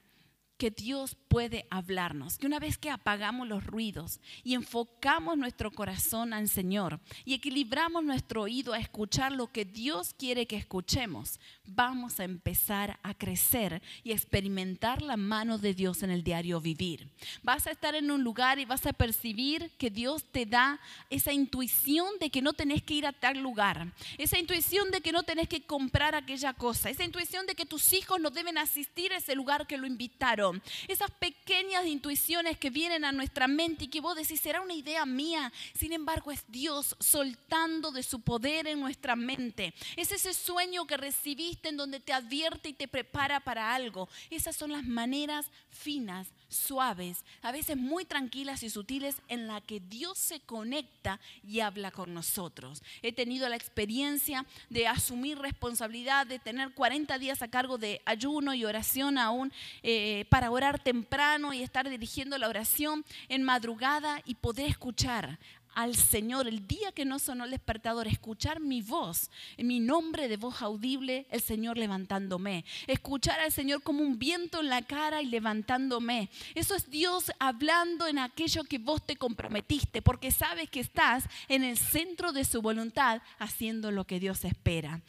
que 0.61 0.69
Dios 0.69 1.17
puede 1.27 1.65
hablarnos, 1.71 2.37
que 2.37 2.45
una 2.45 2.59
vez 2.59 2.77
que 2.77 2.91
apagamos 2.91 3.47
los 3.47 3.65
ruidos 3.65 4.19
y 4.43 4.53
enfocamos 4.53 5.35
nuestro 5.35 5.71
corazón 5.71 6.33
al 6.33 6.47
Señor 6.47 6.99
y 7.25 7.33
equilibramos 7.33 8.03
nuestro 8.03 8.43
oído 8.43 8.73
a 8.73 8.77
escuchar 8.77 9.31
lo 9.31 9.51
que 9.51 9.65
Dios 9.65 10.13
quiere 10.13 10.45
que 10.45 10.57
escuchemos, 10.57 11.39
vamos 11.65 12.19
a 12.19 12.25
empezar 12.25 12.99
a 13.01 13.15
crecer 13.15 13.81
y 14.03 14.11
experimentar 14.11 15.01
la 15.01 15.17
mano 15.17 15.57
de 15.57 15.73
Dios 15.73 16.03
en 16.03 16.11
el 16.11 16.23
diario 16.23 16.61
vivir. 16.61 17.09
Vas 17.41 17.65
a 17.65 17.71
estar 17.71 17.95
en 17.95 18.11
un 18.11 18.23
lugar 18.23 18.59
y 18.59 18.65
vas 18.65 18.85
a 18.85 18.93
percibir 18.93 19.71
que 19.79 19.89
Dios 19.89 20.23
te 20.31 20.45
da 20.45 20.79
esa 21.09 21.33
intuición 21.33 22.19
de 22.19 22.29
que 22.29 22.43
no 22.43 22.53
tenés 22.53 22.83
que 22.83 22.93
ir 22.93 23.07
a 23.07 23.13
tal 23.13 23.39
lugar, 23.39 23.91
esa 24.19 24.37
intuición 24.37 24.91
de 24.91 25.01
que 25.01 25.11
no 25.11 25.23
tenés 25.23 25.47
que 25.47 25.65
comprar 25.65 26.13
aquella 26.13 26.53
cosa, 26.53 26.91
esa 26.91 27.03
intuición 27.03 27.47
de 27.47 27.55
que 27.55 27.65
tus 27.65 27.93
hijos 27.93 28.21
no 28.21 28.29
deben 28.29 28.59
asistir 28.59 29.11
a 29.11 29.17
ese 29.17 29.33
lugar 29.33 29.65
que 29.65 29.79
lo 29.79 29.87
invitaron 29.87 30.50
esas 30.87 31.11
pequeñas 31.11 31.85
intuiciones 31.85 32.57
que 32.57 32.69
vienen 32.69 33.05
a 33.05 33.11
nuestra 33.11 33.47
mente 33.47 33.85
y 33.85 33.87
que 33.87 34.01
vos 34.01 34.15
decís, 34.15 34.39
será 34.39 34.61
una 34.61 34.73
idea 34.73 35.05
mía. 35.05 35.51
Sin 35.77 35.93
embargo, 35.93 36.31
es 36.31 36.43
Dios 36.47 36.95
soltando 36.99 37.91
de 37.91 38.03
su 38.03 38.21
poder 38.21 38.67
en 38.67 38.79
nuestra 38.79 39.15
mente. 39.15 39.73
Es 39.95 40.11
ese 40.11 40.33
sueño 40.33 40.85
que 40.85 40.97
recibiste 40.97 41.69
en 41.69 41.77
donde 41.77 41.99
te 41.99 42.13
advierte 42.13 42.69
y 42.69 42.73
te 42.73 42.87
prepara 42.87 43.39
para 43.39 43.73
algo. 43.73 44.09
Esas 44.29 44.55
son 44.55 44.71
las 44.71 44.83
maneras 44.83 45.51
finas, 45.69 46.27
suaves, 46.51 47.23
a 47.41 47.51
veces 47.51 47.77
muy 47.77 48.05
tranquilas 48.05 48.61
y 48.61 48.69
sutiles 48.69 49.15
en 49.29 49.47
la 49.47 49.61
que 49.61 49.79
Dios 49.79 50.17
se 50.17 50.41
conecta 50.41 51.19
y 51.47 51.61
habla 51.61 51.91
con 51.91 52.13
nosotros. 52.13 52.83
He 53.01 53.13
tenido 53.13 53.47
la 53.49 53.55
experiencia 53.55 54.45
de 54.69 54.87
asumir 54.87 55.39
responsabilidad, 55.39 56.27
de 56.27 56.39
tener 56.39 56.73
40 56.73 57.17
días 57.17 57.41
a 57.41 57.47
cargo 57.47 57.77
de 57.77 58.01
ayuno 58.05 58.53
y 58.53 58.65
oración 58.65 59.17
aún 59.17 59.51
eh, 59.81 60.25
para 60.29 60.51
orar 60.51 60.77
temprano 60.77 61.53
y 61.53 61.63
estar 61.63 61.89
dirigiendo 61.89 62.37
la 62.37 62.49
oración 62.49 63.05
en 63.29 63.43
madrugada 63.43 64.21
y 64.25 64.35
poder 64.35 64.69
escuchar 64.69 65.39
al 65.75 65.95
Señor 65.95 66.47
el 66.47 66.67
día 66.67 66.91
que 66.91 67.05
no 67.05 67.19
sonó 67.19 67.45
el 67.45 67.51
despertador, 67.51 68.07
escuchar 68.07 68.59
mi 68.59 68.81
voz, 68.81 69.29
mi 69.57 69.79
nombre 69.79 70.27
de 70.27 70.37
voz 70.37 70.61
audible, 70.61 71.27
el 71.29 71.41
Señor 71.41 71.77
levantándome, 71.77 72.65
escuchar 72.87 73.39
al 73.39 73.51
Señor 73.51 73.83
como 73.83 74.03
un 74.03 74.19
viento 74.19 74.59
en 74.59 74.69
la 74.69 74.81
cara 74.81 75.21
y 75.21 75.25
levantándome. 75.25 76.29
Eso 76.55 76.75
es 76.75 76.89
Dios 76.89 77.31
hablando 77.39 78.07
en 78.07 78.19
aquello 78.19 78.63
que 78.63 78.77
vos 78.77 79.05
te 79.05 79.15
comprometiste, 79.15 80.01
porque 80.01 80.31
sabes 80.31 80.69
que 80.69 80.79
estás 80.79 81.25
en 81.47 81.63
el 81.63 81.77
centro 81.77 82.31
de 82.31 82.45
su 82.45 82.61
voluntad 82.61 83.21
haciendo 83.39 83.91
lo 83.91 84.05
que 84.05 84.19
Dios 84.19 84.45
espera. 84.45 85.01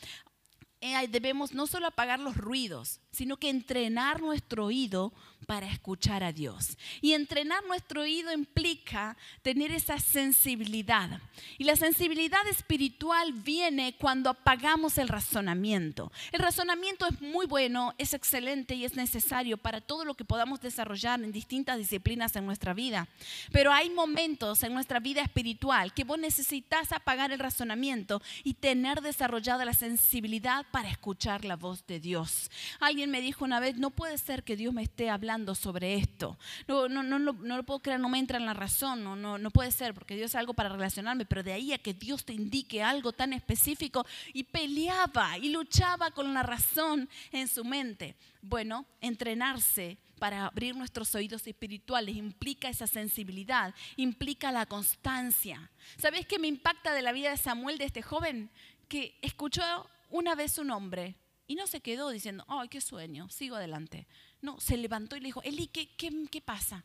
Eh, 0.85 1.07
debemos 1.09 1.55
no 1.55 1.69
solo 1.69 1.87
apagar 1.87 2.19
los 2.19 2.37
ruidos, 2.37 2.99
sino 3.13 3.37
que 3.37 3.49
entrenar 3.49 4.21
nuestro 4.21 4.65
oído 4.65 5.13
para 5.47 5.69
escuchar 5.69 6.25
a 6.25 6.33
Dios. 6.33 6.77
Y 7.01 7.13
entrenar 7.13 7.65
nuestro 7.67 8.03
oído 8.03 8.33
implica 8.33 9.17
tener 9.43 9.71
esa 9.71 10.01
sensibilidad. 10.01 11.21
Y 11.57 11.65
la 11.65 11.77
sensibilidad 11.77 12.45
espiritual 12.49 13.33
viene 13.33 13.95
cuando 13.97 14.31
apagamos 14.31 14.99
el 14.99 15.09
razonamiento. 15.09 16.11
El 16.33 16.41
razonamiento 16.41 17.07
es 17.07 17.21
muy 17.21 17.47
bueno, 17.47 17.95
es 17.99 18.13
excelente 18.13 18.75
y 18.75 18.85
es 18.85 18.97
necesario 18.97 19.59
para 19.59 19.81
todo 19.81 20.05
lo 20.05 20.15
que 20.15 20.25
podamos 20.25 20.61
desarrollar 20.61 21.23
en 21.23 21.31
distintas 21.31 21.79
disciplinas 21.79 22.35
en 22.35 22.47
nuestra 22.47 22.75
vida. 22.75 23.07
Pero 23.53 23.73
hay 23.73 23.91
momentos 23.91 24.63
en 24.65 24.75
nuestra 24.75 24.99
vida 24.99 25.23
espiritual 25.23 25.95
que 25.95 26.05
vos 26.05 26.19
necesitas 26.19 26.91
apagar 26.91 27.31
el 27.31 27.39
razonamiento 27.39 28.21
y 28.43 28.55
tener 28.55 29.01
desarrollada 29.01 29.65
la 29.65 29.75
sensibilidad 29.75 30.67
para 30.73 30.89
escuchar 30.89 31.45
la 31.45 31.55
voz 31.57 31.87
de 31.87 32.01
Dios. 32.01 32.51
Alguien 32.81 33.11
me 33.11 33.21
dijo 33.21 33.45
una 33.45 33.61
vez, 33.61 33.77
no 33.77 33.91
puede 33.91 34.19
ser 34.19 34.43
que 34.43 34.57
Dios 34.57 34.75
me 34.75 34.83
esté 34.83 35.11
hablando 35.11 35.55
sobre 35.55 35.95
esto. 35.95 36.39
No, 36.67 36.89
no, 36.89 37.03
no, 37.03 37.19
no, 37.19 37.35
no 37.35 37.57
lo 37.57 37.63
puedo 37.63 37.81
creer, 37.81 38.01
no 38.01 38.09
me 38.09 38.19
entra 38.19 38.39
en 38.39 38.47
la 38.47 38.55
razón, 38.55 39.05
no, 39.05 39.15
no, 39.15 39.39
no 39.39 39.51
puede 39.51 39.71
ser, 39.71 39.95
porque 39.95 40.17
Dios 40.17 40.33
es 40.33 40.35
algo 40.35 40.55
para 40.55 40.71
relacionarme, 40.71 41.27
pero 41.27 41.43
de 41.43 41.53
ahí 41.53 41.73
a 41.73 41.79
que 41.79 41.95
Dios 41.95 42.25
te 42.25 42.33
indique 42.33 42.83
algo 42.83 43.13
tan 43.13 43.33
específico 43.33 44.05
y 44.33 44.45
peleaba 44.45 45.39
y 45.39 45.51
luchaba 45.51 46.11
con 46.11 46.35
la 46.35 46.43
razón 46.43 47.09
en 47.31 47.47
su 47.47 47.65
mente. 47.65 48.17
Bueno, 48.41 48.87
entrenarse 49.01 49.99
para 50.19 50.47
abrir 50.47 50.77
nuestros 50.77 51.15
oídos 51.17 51.47
espirituales 51.47 52.17
implica 52.17 52.69
esa 52.69 52.87
sensibilidad, 52.87 53.75
implica 53.97 54.53
la 54.53 54.67
constancia. 54.67 55.71
¿Sabes 55.99 56.27
qué 56.27 56.39
me 56.39 56.49
impacta 56.49 56.95
de 56.95 57.03
la 57.03 57.13
vida 57.13 57.31
de 57.31 57.37
Samuel, 57.37 57.77
de 57.77 57.87
este 57.87 58.03
joven? 58.03 58.49
Que 58.89 59.19
escuchó 59.21 59.63
una 60.13 60.35
vez 60.35 60.53
su 60.53 60.63
nombre, 60.63 61.17
y 61.47 61.55
no 61.55 61.67
se 61.67 61.81
quedó 61.81 62.11
diciendo, 62.11 62.45
ay, 62.49 62.69
qué 62.69 62.81
sueño, 62.81 63.29
sigo 63.29 63.57
adelante. 63.57 64.07
No, 64.41 64.61
se 64.61 64.77
levantó 64.77 65.17
y 65.17 65.21
le 65.21 65.27
dijo, 65.27 65.43
Eli, 65.43 65.67
¿qué, 65.67 65.89
qué, 65.97 66.41
pasa? 66.41 66.85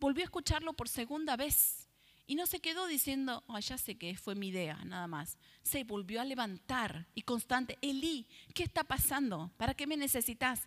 Volvió 0.00 0.22
a 0.22 0.24
escucharlo 0.24 0.72
por 0.72 0.88
segunda 0.88 1.36
vez. 1.36 1.88
Y 2.26 2.36
no 2.36 2.46
se 2.46 2.60
quedó 2.60 2.86
diciendo, 2.86 3.44
ay, 3.48 3.62
ya 3.62 3.76
sé 3.76 3.96
que 3.96 4.16
fue 4.16 4.34
mi 4.34 4.48
idea, 4.48 4.82
nada 4.84 5.06
más. 5.06 5.36
Se 5.62 5.84
volvió 5.84 6.20
a 6.20 6.24
levantar 6.24 7.06
y 7.14 7.22
constante, 7.22 7.76
Eli, 7.82 8.26
¿qué 8.54 8.62
está 8.62 8.82
pasando? 8.84 9.50
¿Para 9.58 9.74
qué 9.74 9.86
me 9.86 9.96
necesitas? 9.96 10.62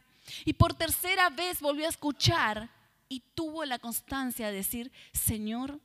Y 0.45 0.54
por 0.54 0.73
tercera 0.73 1.30
vez 1.30 1.60
volvió 1.60 1.86
a 1.86 1.89
escuchar 1.89 2.69
y 3.10 3.21
tuvo 3.34 3.65
la 3.65 3.80
constancia 3.80 4.47
de 4.47 4.58
decir, 4.58 4.91
Señor, 5.13 5.80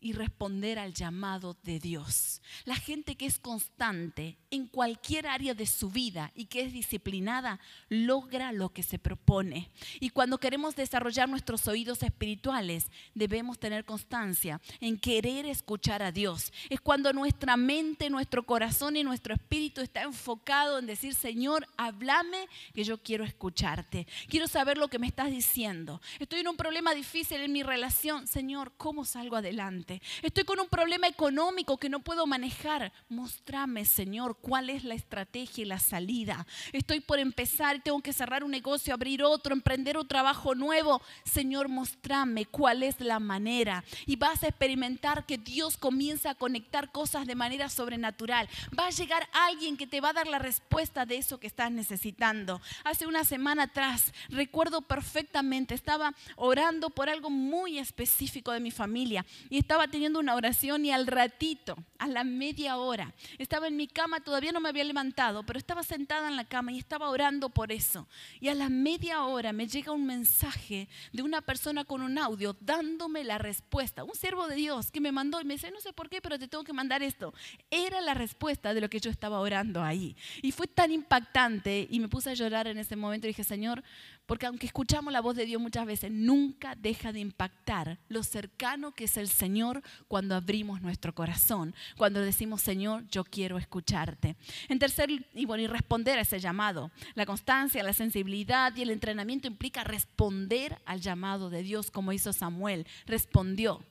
y 0.00 0.12
responder 0.12 0.78
al 0.78 0.94
llamado 0.94 1.56
de 1.62 1.78
Dios. 1.78 2.40
La 2.64 2.76
gente 2.76 3.16
que 3.16 3.26
es 3.26 3.38
constante 3.38 4.38
en 4.50 4.66
cualquier 4.66 5.26
área 5.26 5.54
de 5.54 5.66
su 5.66 5.90
vida 5.90 6.32
y 6.34 6.46
que 6.46 6.62
es 6.62 6.72
disciplinada, 6.72 7.60
logra 7.88 8.52
lo 8.52 8.70
que 8.72 8.82
se 8.82 8.98
propone. 8.98 9.70
Y 10.00 10.10
cuando 10.10 10.38
queremos 10.38 10.74
desarrollar 10.74 11.28
nuestros 11.28 11.68
oídos 11.68 12.02
espirituales, 12.02 12.90
debemos 13.14 13.58
tener 13.58 13.84
constancia 13.84 14.60
en 14.80 14.98
querer 14.98 15.46
escuchar 15.46 16.02
a 16.02 16.12
Dios. 16.12 16.52
Es 16.68 16.80
cuando 16.80 17.12
nuestra 17.12 17.56
mente, 17.56 18.10
nuestro 18.10 18.44
corazón 18.44 18.96
y 18.96 19.04
nuestro 19.04 19.34
espíritu 19.34 19.80
está 19.80 20.02
enfocado 20.02 20.78
en 20.78 20.86
decir, 20.86 21.14
Señor, 21.14 21.66
háblame 21.76 22.48
que 22.74 22.84
yo 22.84 23.02
quiero 23.02 23.24
escucharte. 23.24 24.06
Quiero 24.28 24.48
saber 24.48 24.78
lo 24.78 24.88
que 24.88 24.98
me 24.98 25.06
estás 25.06 25.30
diciendo. 25.30 26.00
Estoy 26.18 26.40
en 26.40 26.48
un 26.48 26.56
problema 26.56 26.94
difícil 26.94 27.40
en 27.40 27.52
mi 27.52 27.62
relación. 27.62 28.26
Señor, 28.26 28.72
¿cómo 28.76 29.04
salgo 29.04 29.36
adelante? 29.36 29.89
Estoy 30.22 30.44
con 30.44 30.60
un 30.60 30.68
problema 30.68 31.08
económico 31.08 31.78
que 31.78 31.88
no 31.88 32.00
puedo 32.00 32.26
manejar. 32.26 32.92
Mostrame, 33.08 33.84
Señor, 33.84 34.36
cuál 34.40 34.70
es 34.70 34.84
la 34.84 34.94
estrategia 34.94 35.62
y 35.62 35.66
la 35.66 35.78
salida. 35.78 36.46
Estoy 36.72 37.00
por 37.00 37.18
empezar 37.18 37.80
tengo 37.82 38.00
que 38.00 38.12
cerrar 38.12 38.44
un 38.44 38.50
negocio, 38.50 38.94
abrir 38.94 39.22
otro, 39.22 39.54
emprender 39.54 39.96
un 39.96 40.06
trabajo 40.06 40.54
nuevo. 40.54 41.00
Señor, 41.24 41.68
mostrame 41.68 42.46
cuál 42.46 42.82
es 42.82 43.00
la 43.00 43.18
manera. 43.18 43.84
Y 44.06 44.16
vas 44.16 44.42
a 44.42 44.48
experimentar 44.48 45.26
que 45.26 45.38
Dios 45.38 45.76
comienza 45.76 46.30
a 46.30 46.34
conectar 46.34 46.90
cosas 46.90 47.26
de 47.26 47.34
manera 47.34 47.68
sobrenatural. 47.68 48.48
Va 48.78 48.86
a 48.86 48.90
llegar 48.90 49.28
alguien 49.32 49.76
que 49.76 49.86
te 49.86 50.00
va 50.00 50.10
a 50.10 50.14
dar 50.14 50.26
la 50.26 50.38
respuesta 50.38 51.06
de 51.06 51.16
eso 51.16 51.38
que 51.38 51.46
estás 51.46 51.70
necesitando. 51.70 52.60
Hace 52.84 53.06
una 53.06 53.24
semana 53.24 53.64
atrás, 53.64 54.12
recuerdo 54.28 54.82
perfectamente, 54.82 55.74
estaba 55.74 56.14
orando 56.36 56.90
por 56.90 57.08
algo 57.08 57.30
muy 57.30 57.78
específico 57.78 58.52
de 58.52 58.60
mi 58.60 58.70
familia 58.70 59.24
y 59.48 59.58
estaba 59.58 59.79
estaba 59.80 59.92
teniendo 59.92 60.20
una 60.20 60.34
oración 60.34 60.84
y 60.84 60.90
al 60.90 61.06
ratito, 61.06 61.74
a 61.98 62.06
la 62.06 62.22
media 62.22 62.76
hora, 62.76 63.14
estaba 63.38 63.66
en 63.66 63.78
mi 63.78 63.88
cama, 63.88 64.20
todavía 64.20 64.52
no 64.52 64.60
me 64.60 64.68
había 64.68 64.84
levantado, 64.84 65.42
pero 65.42 65.58
estaba 65.58 65.82
sentada 65.82 66.28
en 66.28 66.36
la 66.36 66.44
cama 66.44 66.70
y 66.70 66.78
estaba 66.78 67.08
orando 67.08 67.48
por 67.48 67.72
eso. 67.72 68.06
Y 68.40 68.48
a 68.48 68.54
la 68.54 68.68
media 68.68 69.24
hora 69.24 69.54
me 69.54 69.66
llega 69.66 69.92
un 69.92 70.04
mensaje 70.04 70.86
de 71.14 71.22
una 71.22 71.40
persona 71.40 71.86
con 71.86 72.02
un 72.02 72.18
audio 72.18 72.54
dándome 72.60 73.24
la 73.24 73.38
respuesta, 73.38 74.04
un 74.04 74.14
siervo 74.14 74.48
de 74.48 74.56
Dios 74.56 74.90
que 74.90 75.00
me 75.00 75.12
mandó 75.12 75.40
y 75.40 75.44
me 75.46 75.54
dice, 75.54 75.70
no 75.70 75.80
sé 75.80 75.94
por 75.94 76.10
qué, 76.10 76.20
pero 76.20 76.38
te 76.38 76.46
tengo 76.46 76.62
que 76.62 76.74
mandar 76.74 77.02
esto. 77.02 77.32
Era 77.70 78.02
la 78.02 78.12
respuesta 78.12 78.74
de 78.74 78.82
lo 78.82 78.90
que 78.90 79.00
yo 79.00 79.10
estaba 79.10 79.40
orando 79.40 79.82
ahí. 79.82 80.14
Y 80.42 80.52
fue 80.52 80.66
tan 80.66 80.90
impactante 80.90 81.88
y 81.90 82.00
me 82.00 82.08
puse 82.08 82.28
a 82.28 82.34
llorar 82.34 82.66
en 82.66 82.76
ese 82.76 82.96
momento 82.96 83.26
y 83.26 83.30
dije, 83.30 83.44
Señor, 83.44 83.82
porque 84.30 84.46
aunque 84.46 84.66
escuchamos 84.66 85.12
la 85.12 85.20
voz 85.20 85.34
de 85.34 85.44
Dios 85.44 85.60
muchas 85.60 85.84
veces, 85.84 86.08
nunca 86.12 86.76
deja 86.76 87.12
de 87.12 87.18
impactar 87.18 87.98
lo 88.06 88.22
cercano 88.22 88.92
que 88.92 89.06
es 89.06 89.16
el 89.16 89.26
Señor 89.26 89.82
cuando 90.06 90.36
abrimos 90.36 90.80
nuestro 90.82 91.12
corazón, 91.12 91.74
cuando 91.96 92.20
decimos, 92.20 92.62
Señor, 92.62 93.02
yo 93.08 93.24
quiero 93.24 93.58
escucharte. 93.58 94.36
En 94.68 94.78
tercer, 94.78 95.10
y 95.34 95.46
bueno, 95.46 95.64
y 95.64 95.66
responder 95.66 96.16
a 96.16 96.22
ese 96.22 96.38
llamado. 96.38 96.92
La 97.16 97.26
constancia, 97.26 97.82
la 97.82 97.92
sensibilidad 97.92 98.72
y 98.76 98.82
el 98.82 98.90
entrenamiento 98.90 99.48
implica 99.48 99.82
responder 99.82 100.80
al 100.84 101.00
llamado 101.00 101.50
de 101.50 101.64
Dios 101.64 101.90
como 101.90 102.12
hizo 102.12 102.32
Samuel. 102.32 102.86
Respondió. 103.06 103.82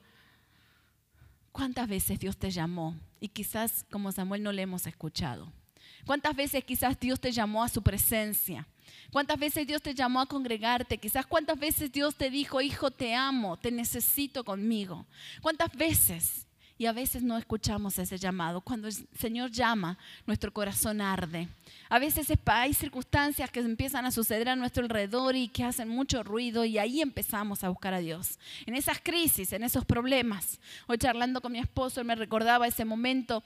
¿Cuántas 1.52 1.86
veces 1.86 2.18
Dios 2.18 2.38
te 2.38 2.50
llamó? 2.50 2.96
Y 3.20 3.28
quizás 3.28 3.84
como 3.90 4.10
Samuel 4.10 4.42
no 4.42 4.52
le 4.52 4.62
hemos 4.62 4.86
escuchado. 4.86 5.52
¿Cuántas 6.06 6.34
veces 6.34 6.64
quizás 6.64 6.98
Dios 6.98 7.20
te 7.20 7.30
llamó 7.30 7.62
a 7.62 7.68
su 7.68 7.82
presencia? 7.82 8.66
¿Cuántas 9.10 9.38
veces 9.38 9.66
Dios 9.66 9.82
te 9.82 9.94
llamó 9.94 10.20
a 10.20 10.26
congregarte? 10.26 10.98
Quizás 10.98 11.26
cuántas 11.26 11.58
veces 11.58 11.90
Dios 11.90 12.14
te 12.14 12.30
dijo, 12.30 12.60
hijo, 12.60 12.90
te 12.90 13.14
amo, 13.14 13.56
te 13.56 13.70
necesito 13.70 14.44
conmigo. 14.44 15.06
¿Cuántas 15.40 15.72
veces? 15.72 16.46
Y 16.80 16.86
a 16.86 16.92
veces 16.92 17.22
no 17.22 17.36
escuchamos 17.36 17.98
ese 17.98 18.16
llamado. 18.16 18.62
Cuando 18.62 18.88
el 18.88 18.94
Señor 19.18 19.50
llama, 19.50 19.98
nuestro 20.26 20.50
corazón 20.50 21.02
arde. 21.02 21.46
A 21.90 21.98
veces 21.98 22.26
hay 22.46 22.72
circunstancias 22.72 23.50
que 23.50 23.60
empiezan 23.60 24.06
a 24.06 24.10
suceder 24.10 24.48
a 24.48 24.56
nuestro 24.56 24.84
alrededor 24.84 25.36
y 25.36 25.48
que 25.48 25.62
hacen 25.62 25.90
mucho 25.90 26.22
ruido 26.22 26.64
y 26.64 26.78
ahí 26.78 27.02
empezamos 27.02 27.64
a 27.64 27.68
buscar 27.68 27.92
a 27.92 27.98
Dios. 27.98 28.38
En 28.64 28.74
esas 28.74 28.98
crisis, 28.98 29.52
en 29.52 29.62
esos 29.62 29.84
problemas. 29.84 30.58
Hoy 30.86 30.96
charlando 30.96 31.42
con 31.42 31.52
mi 31.52 31.58
esposo, 31.58 32.00
él 32.00 32.06
me 32.06 32.14
recordaba 32.14 32.66
ese 32.66 32.86
momento 32.86 33.44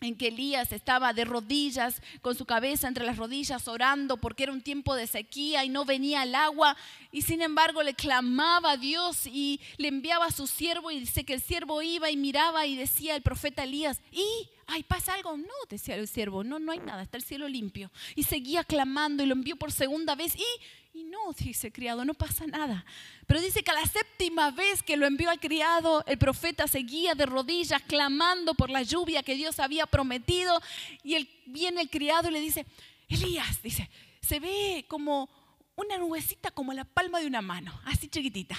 en 0.00 0.16
que 0.16 0.28
Elías 0.28 0.72
estaba 0.72 1.12
de 1.12 1.24
rodillas, 1.24 2.00
con 2.22 2.34
su 2.34 2.46
cabeza 2.46 2.88
entre 2.88 3.04
las 3.04 3.18
rodillas, 3.18 3.68
orando 3.68 4.16
porque 4.16 4.44
era 4.44 4.52
un 4.52 4.62
tiempo 4.62 4.94
de 4.94 5.06
sequía 5.06 5.64
y 5.64 5.68
no 5.68 5.84
venía 5.84 6.22
el 6.22 6.34
agua, 6.34 6.76
y 7.12 7.22
sin 7.22 7.42
embargo 7.42 7.82
le 7.82 7.94
clamaba 7.94 8.72
a 8.72 8.76
Dios 8.76 9.26
y 9.26 9.60
le 9.76 9.88
enviaba 9.88 10.26
a 10.26 10.30
su 10.30 10.46
siervo 10.46 10.90
y 10.90 11.00
dice 11.00 11.24
que 11.24 11.34
el 11.34 11.42
siervo 11.42 11.82
iba 11.82 12.10
y 12.10 12.16
miraba 12.16 12.66
y 12.66 12.76
decía 12.76 13.14
el 13.14 13.22
profeta 13.22 13.64
Elías, 13.64 14.00
¿y? 14.10 14.48
ay, 14.70 14.84
pasa 14.84 15.14
algo. 15.14 15.36
No, 15.36 15.46
decía 15.68 15.96
el 15.96 16.08
siervo, 16.08 16.44
no, 16.44 16.58
no 16.58 16.72
hay 16.72 16.78
nada, 16.78 17.02
está 17.02 17.16
el 17.16 17.24
cielo 17.24 17.48
limpio. 17.48 17.90
Y 18.14 18.22
seguía 18.22 18.64
clamando 18.64 19.22
y 19.22 19.26
lo 19.26 19.34
envió 19.34 19.56
por 19.56 19.72
segunda 19.72 20.14
vez 20.14 20.34
y 20.36 20.46
y 20.92 21.04
no, 21.04 21.32
dice 21.32 21.68
el 21.68 21.72
criado, 21.72 22.04
no 22.04 22.14
pasa 22.14 22.46
nada. 22.46 22.84
Pero 23.26 23.40
dice 23.40 23.62
que 23.62 23.70
a 23.70 23.74
la 23.74 23.86
séptima 23.86 24.50
vez 24.50 24.82
que 24.82 24.96
lo 24.96 25.06
envió 25.06 25.30
al 25.30 25.38
criado, 25.38 26.04
el 26.06 26.18
profeta 26.18 26.66
seguía 26.66 27.14
de 27.14 27.26
rodillas 27.26 27.82
clamando 27.82 28.54
por 28.54 28.70
la 28.70 28.82
lluvia 28.82 29.22
que 29.22 29.36
Dios 29.36 29.60
había 29.60 29.86
prometido. 29.86 30.60
Y 31.04 31.28
viene 31.46 31.82
el 31.82 31.90
criado 31.90 32.28
y 32.28 32.32
le 32.32 32.40
dice, 32.40 32.66
Elías, 33.08 33.62
dice, 33.62 33.88
se 34.20 34.40
ve 34.40 34.84
como 34.88 35.28
una 35.76 35.96
nubecita 35.96 36.50
como 36.50 36.72
la 36.72 36.84
palma 36.84 37.20
de 37.20 37.26
una 37.26 37.40
mano, 37.40 37.80
así 37.84 38.08
chiquitita. 38.08 38.56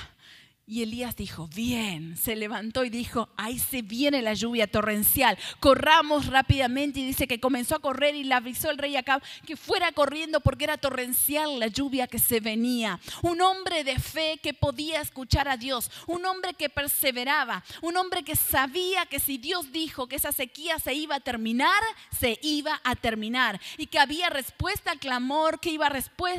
Y 0.66 0.84
Elías 0.84 1.16
dijo, 1.16 1.50
bien, 1.54 2.16
se 2.16 2.36
levantó 2.36 2.86
y 2.86 2.90
dijo, 2.90 3.30
ahí 3.36 3.60
se 3.60 3.82
viene 3.82 4.22
la 4.22 4.34
lluvia 4.34 4.68
torrencial, 4.68 5.38
corramos 5.60 6.28
rápidamente 6.28 7.00
y 7.00 7.06
dice 7.06 7.28
que 7.28 7.40
comenzó 7.40 7.76
a 7.76 7.80
correr 7.80 8.16
y 8.16 8.24
le 8.24 8.34
avisó 8.36 8.70
el 8.70 8.78
rey 8.78 8.96
Acab 8.96 9.22
que 9.46 9.58
fuera 9.58 9.92
corriendo 9.92 10.40
porque 10.40 10.64
era 10.64 10.78
torrencial 10.78 11.60
la 11.60 11.68
lluvia 11.68 12.08
que 12.08 12.20
se 12.20 12.40
venía. 12.40 13.00
Un 13.22 13.42
hombre 13.42 13.84
de 13.84 14.00
fe 14.00 14.40
que 14.42 14.54
podía 14.54 15.02
escuchar 15.02 15.50
a 15.50 15.58
Dios, 15.58 15.92
un 16.08 16.26
hombre 16.26 16.54
que 16.54 16.70
perseveraba, 16.70 17.64
un 17.82 17.98
hombre 17.98 18.24
que 18.24 18.36
sabía 18.36 19.06
que 19.08 19.20
si 19.20 19.38
Dios 19.38 19.72
dijo 19.74 20.08
que 20.08 20.16
esa 20.16 20.32
sequía 20.32 20.80
se 20.80 20.94
iba 20.94 21.16
a 21.16 21.20
terminar, 21.20 21.82
se 22.18 22.40
iba 22.42 22.80
a 22.84 22.96
terminar 22.96 23.60
y 23.78 23.88
que 23.88 24.00
había 24.00 24.30
respuesta 24.30 24.92
al 24.92 25.00
clamor, 25.00 25.60
que 25.60 25.72
iba 25.72 25.92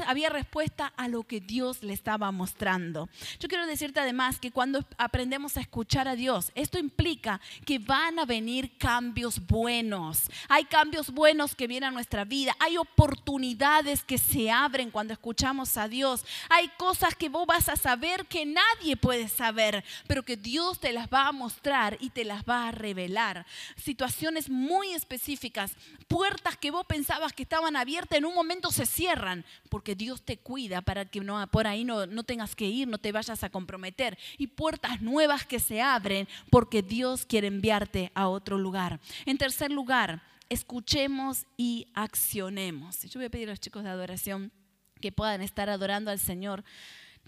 había 0.07 0.31
respuesta 0.31 0.93
a 0.97 1.09
lo 1.09 1.25
que 1.25 1.41
Dios 1.41 1.83
le 1.83 1.93
estaba 1.93 2.31
mostrando. 2.31 3.09
Yo 3.39 3.49
quiero 3.49 3.67
decirte 3.67 4.01
además, 4.13 4.39
que 4.39 4.51
cuando 4.51 4.85
aprendemos 4.99 5.57
a 5.57 5.61
escuchar 5.61 6.07
a 6.07 6.15
Dios, 6.15 6.53
esto 6.55 6.79
implica 6.79 7.41
que 7.65 7.79
van 7.79 8.19
a 8.19 8.27
venir 8.27 8.77
cambios 8.77 9.41
buenos. 9.47 10.25
Hay 10.51 10.67
cambios 10.67 11.11
buenos 11.11 11.55
que 11.55 11.67
vienen 11.67 11.89
a 11.89 11.93
nuestra 11.93 12.27
vida. 12.27 12.55
Hay 12.59 12.77
oportunidades 12.77 14.05
que 14.05 14.19
se 14.19 14.51
abren 14.51 14.91
cuando 14.91 15.15
escuchamos 15.15 15.79
a 15.79 15.89
Dios. 15.89 16.27
Hay 16.51 16.69
cosas 16.77 17.15
que 17.15 17.31
vos 17.31 17.47
vas 17.47 17.71
a 17.71 17.77
saber 17.77 18.27
que 18.27 18.45
nadie 18.45 18.99
puede 18.99 19.29
saber, 19.29 19.83
pero 20.07 20.23
que 20.25 20.37
Dios 20.37 20.79
te 20.79 20.93
las 20.93 21.09
va 21.09 21.29
a 21.29 21.33
mostrar 21.33 21.97
y 21.99 22.11
te 22.11 22.27
las 22.27 22.45
va 22.45 22.69
a 22.69 22.73
revelar. 22.73 23.47
Situaciones 23.83 24.51
muy 24.51 24.93
específicas, 24.93 25.73
puertas 26.13 26.59
que 26.59 26.71
vos 26.71 26.85
pensabas 26.85 27.33
que 27.33 27.43
estaban 27.43 27.75
abiertas, 27.75 28.19
en 28.19 28.27
un 28.27 28.35
momento 28.35 28.71
se 28.71 28.85
cierran, 28.85 29.47
porque 29.71 29.95
Dios 29.95 30.23
te 30.23 30.37
cuida 30.37 30.83
para 30.83 31.07
que 31.07 31.21
no, 31.21 31.45
por 31.47 31.67
ahí 31.67 31.85
no, 31.85 32.05
no 32.05 32.23
tengas 32.23 32.55
que 32.55 32.67
ir, 32.67 32.87
no 32.87 32.99
te 32.99 33.13
vayas 33.13 33.43
a 33.43 33.49
comprometer 33.49 34.19
y 34.37 34.49
puertas 34.49 35.01
nuevas 35.01 35.47
que 35.47 35.59
se 35.59 35.81
abren 35.81 36.29
porque 36.51 36.83
Dios 36.83 37.25
quiere 37.25 37.47
enviarte 37.47 38.13
a 38.15 38.29
otro 38.29 38.59
lugar. 38.59 39.01
En 39.25 39.39
tercer 39.39 39.71
lugar, 39.71 40.23
escuchemos 40.51 41.47
y 41.57 41.89
accionemos. 41.95 43.01
Yo 43.05 43.19
voy 43.19 43.27
a 43.27 43.31
pedir 43.31 43.49
a 43.49 43.53
los 43.53 43.61
chicos 43.61 43.83
de 43.83 43.89
adoración 43.89 44.53
que 45.01 45.13
puedan 45.13 45.41
estar 45.41 45.71
adorando 45.71 46.11
al 46.11 46.19
Señor, 46.19 46.63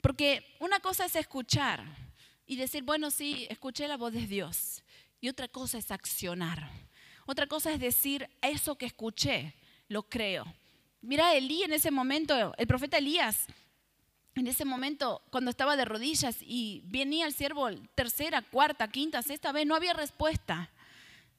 porque 0.03 0.44
una 0.61 0.81
cosa 0.81 1.07
es 1.07 1.16
escuchar 1.16 1.83
y 2.47 2.57
decir, 2.57 2.83
bueno, 2.83 3.11
sí, 3.11 3.47
escuché 3.49 3.88
la 3.88 3.97
voz 3.97 4.12
de 4.12 4.27
Dios, 4.27 4.83
y 5.23 5.31
otra 5.31 5.49
cosa 5.49 5.79
es 5.79 5.90
accionar. 5.90 6.70
Otra 7.27 7.47
cosa 7.47 7.73
es 7.73 7.81
decir, 7.81 8.29
eso 8.43 8.77
que 8.77 8.87
escuché, 8.87 9.55
lo 9.89 10.03
creo. 10.05 10.45
Mira, 11.01 11.35
Elí 11.35 11.63
en 11.63 11.73
ese 11.73 11.91
momento, 11.91 12.55
el 12.57 12.67
profeta 12.67 12.99
Elías, 12.99 13.47
en 14.35 14.47
ese 14.47 14.65
momento, 14.65 15.23
cuando 15.31 15.51
estaba 15.51 15.77
de 15.77 15.85
rodillas 15.85 16.39
y 16.41 16.83
venía 16.87 17.27
el 17.27 17.33
siervo 17.33 17.71
tercera, 17.95 18.43
cuarta, 18.43 18.89
quinta, 18.89 19.23
sexta 19.23 19.53
vez, 19.53 19.67
no 19.67 19.75
había 19.75 19.93
respuesta. 19.93 20.71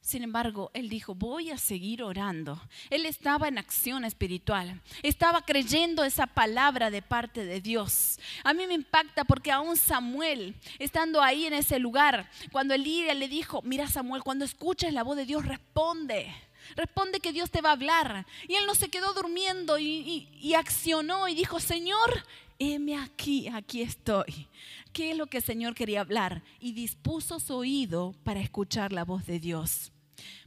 Sin 0.06 0.22
embargo, 0.22 0.70
él 0.76 0.88
dijo, 0.88 1.15
voy 1.15 1.50
a 1.50 1.58
seguir 1.58 2.04
orando. 2.04 2.62
Él 2.91 3.08
estaba 3.08 3.48
en 3.48 3.58
acción 3.58 4.06
espiritual. 4.06 4.80
Estaba 5.02 5.41
creyendo 5.41 6.04
esa 6.04 6.28
palabra 6.28 6.91
de 6.91 7.02
parte 7.02 7.44
de 7.44 7.60
Dios. 7.60 8.20
A 8.44 8.54
mí 8.54 8.68
me 8.68 8.76
impacta 8.76 9.24
porque 9.24 9.52
aún 9.52 9.76
Samuel, 9.76 10.54
estando 10.78 11.24
ahí 11.24 11.48
en 11.48 11.54
ese 11.54 11.80
lugar, 11.80 12.30
cuando 12.52 12.76
Elías 12.76 13.18
le 13.18 13.28
dijo, 13.28 13.63
mira 13.63 13.88
Samuel, 13.88 14.22
cuando 14.22 14.46
escuches 14.46 14.94
la 14.94 15.02
voz 15.02 15.18
de 15.18 15.26
Dios, 15.26 15.44
responde. 15.44 16.32
Responde 16.76 17.20
que 17.20 17.34
Dios 17.34 17.50
te 17.50 17.62
va 17.62 17.70
a 17.70 17.74
hablar. 17.74 18.28
Y 18.48 18.54
él 18.54 18.68
no 18.68 18.76
se 18.76 18.89
quedó 18.89 19.12
durmiendo 19.15 19.80
y, 19.80 20.30
y 20.39 20.54
accionó 20.54 21.28
y 21.28 21.34
dijo, 21.34 21.60
Señor, 21.60 22.24
heme 22.60 22.96
aquí, 22.96 23.48
aquí 23.48 23.82
estoy. 23.82 24.50
¿Qué 24.94 25.10
es 25.10 25.18
lo 25.18 25.26
que 25.26 25.38
el 25.38 25.44
Señor 25.44 25.74
quería 25.74 26.02
hablar? 26.02 26.44
Y 26.60 26.74
dispuso 26.74 27.39
su 27.39 27.56
oído 27.56 28.13
para 28.24 28.39
escuchar 28.39 28.94
la 28.94 29.04
voz 29.04 29.26
de 29.26 29.39
Dios. 29.39 29.91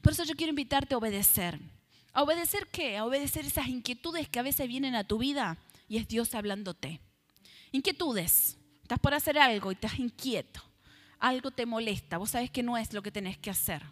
Por 0.03 0.13
eso 0.13 0.25
yo 0.25 0.35
quiero 0.35 0.51
invitarte 0.51 0.95
a 0.95 0.99
obedecer. 0.99 1.59
¿A 2.13 2.23
obedecer 2.23 2.67
qué? 2.73 2.97
A 2.97 3.05
obedecer 3.05 3.45
esas 3.45 3.69
inquietudes 3.69 4.29
que 4.29 4.39
a 4.39 4.43
veces 4.43 4.69
vienen 4.69 4.95
a 4.95 5.05
tu 5.05 5.19
vida 5.19 5.59
y 5.89 5.99
es 5.99 6.09
Dios 6.09 6.35
hablándote. 6.35 7.01
Inquietudes. 7.73 8.59
Estás 8.83 8.99
por 8.99 9.15
hacer 9.15 9.39
algo 9.39 9.71
y 9.71 9.75
estás 9.75 9.99
inquieto. 9.99 10.63
Algo 11.19 11.51
te 11.51 11.67
molesta. 11.67 12.19
Vos 12.19 12.31
sabes 12.31 12.51
que 12.51 12.63
no 12.63 12.77
es 12.79 12.93
lo 12.93 13.03
que 13.03 13.13
tenés 13.13 13.39
que 13.39 13.51
hacer. 13.51 13.83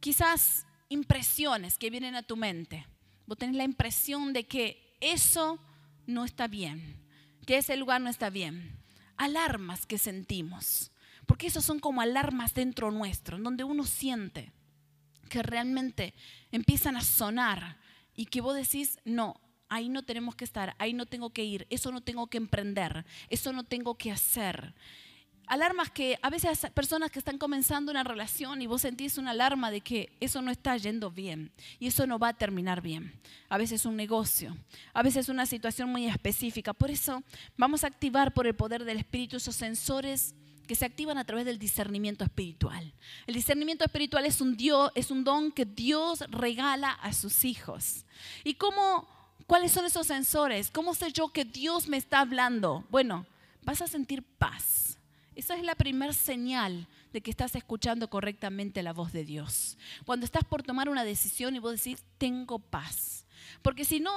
Quizás 0.00 0.66
impresiones 0.88 1.78
que 1.78 1.90
vienen 1.90 2.14
a 2.14 2.22
tu 2.22 2.36
mente. 2.36 2.86
Vos 3.26 3.38
tenés 3.38 3.56
la 3.56 3.64
impresión 3.64 4.32
de 4.32 4.46
que 4.46 4.96
eso 5.00 5.58
no 6.06 6.24
está 6.24 6.46
bien 6.46 7.04
que 7.44 7.58
ese 7.58 7.76
lugar 7.76 8.00
no 8.00 8.10
está 8.10 8.30
bien. 8.30 8.78
Alarmas 9.16 9.86
que 9.86 9.98
sentimos, 9.98 10.90
porque 11.26 11.46
esos 11.46 11.64
son 11.64 11.78
como 11.78 12.00
alarmas 12.00 12.54
dentro 12.54 12.90
nuestro, 12.90 13.36
en 13.36 13.44
donde 13.44 13.64
uno 13.64 13.84
siente 13.84 14.52
que 15.34 15.42
realmente 15.42 16.14
empiezan 16.52 16.96
a 16.96 17.00
sonar 17.00 17.76
y 18.14 18.26
que 18.26 18.40
vos 18.40 18.54
decís, 18.54 19.00
no, 19.04 19.40
ahí 19.68 19.88
no 19.88 20.04
tenemos 20.04 20.36
que 20.36 20.44
estar, 20.44 20.76
ahí 20.78 20.92
no 20.92 21.06
tengo 21.06 21.30
que 21.30 21.42
ir, 21.42 21.66
eso 21.70 21.90
no 21.90 22.02
tengo 22.02 22.28
que 22.28 22.36
emprender, 22.36 23.04
eso 23.28 23.52
no 23.52 23.64
tengo 23.64 23.96
que 23.96 24.12
hacer. 24.12 24.74
Alarmas 25.48 25.90
que 25.90 26.20
a 26.22 26.30
veces 26.30 26.68
personas 26.72 27.10
que 27.10 27.18
están 27.18 27.36
comenzando 27.36 27.90
una 27.90 28.04
relación 28.04 28.62
y 28.62 28.68
vos 28.68 28.82
sentís 28.82 29.18
una 29.18 29.32
alarma 29.32 29.72
de 29.72 29.80
que 29.80 30.16
eso 30.20 30.40
no 30.40 30.52
está 30.52 30.76
yendo 30.76 31.10
bien 31.10 31.50
y 31.80 31.88
eso 31.88 32.06
no 32.06 32.20
va 32.20 32.28
a 32.28 32.34
terminar 32.34 32.80
bien. 32.80 33.12
A 33.48 33.58
veces 33.58 33.84
un 33.86 33.96
negocio, 33.96 34.56
a 34.92 35.02
veces 35.02 35.28
una 35.28 35.46
situación 35.46 35.90
muy 35.90 36.06
específica. 36.06 36.72
Por 36.72 36.92
eso 36.92 37.24
vamos 37.56 37.82
a 37.82 37.88
activar 37.88 38.32
por 38.32 38.46
el 38.46 38.54
poder 38.54 38.84
del 38.84 38.98
Espíritu 38.98 39.38
esos 39.38 39.56
sensores 39.56 40.36
que 40.66 40.74
se 40.74 40.84
activan 40.84 41.18
a 41.18 41.24
través 41.24 41.44
del 41.44 41.58
discernimiento 41.58 42.24
espiritual. 42.24 42.92
El 43.26 43.34
discernimiento 43.34 43.84
espiritual 43.84 44.24
es 44.24 44.40
un, 44.40 44.56
Dios, 44.56 44.90
es 44.94 45.10
un 45.10 45.24
don 45.24 45.52
que 45.52 45.64
Dios 45.64 46.24
regala 46.30 46.90
a 46.90 47.12
sus 47.12 47.44
hijos. 47.44 48.04
¿Y 48.42 48.54
cómo, 48.54 49.08
cuáles 49.46 49.72
son 49.72 49.84
esos 49.84 50.06
sensores? 50.06 50.70
¿Cómo 50.70 50.94
sé 50.94 51.12
yo 51.12 51.28
que 51.28 51.44
Dios 51.44 51.88
me 51.88 51.96
está 51.96 52.20
hablando? 52.20 52.84
Bueno, 52.90 53.26
vas 53.62 53.82
a 53.82 53.88
sentir 53.88 54.22
paz. 54.22 54.98
Esa 55.34 55.56
es 55.56 55.64
la 55.64 55.74
primera 55.74 56.12
señal 56.12 56.86
de 57.12 57.20
que 57.20 57.30
estás 57.30 57.54
escuchando 57.54 58.08
correctamente 58.08 58.82
la 58.82 58.92
voz 58.92 59.12
de 59.12 59.24
Dios. 59.24 59.76
Cuando 60.04 60.24
estás 60.26 60.44
por 60.44 60.62
tomar 60.62 60.88
una 60.88 61.04
decisión 61.04 61.56
y 61.56 61.58
vos 61.58 61.72
decís, 61.72 62.04
tengo 62.18 62.58
paz. 62.58 63.26
Porque 63.62 63.84
si 63.84 64.00
no, 64.00 64.12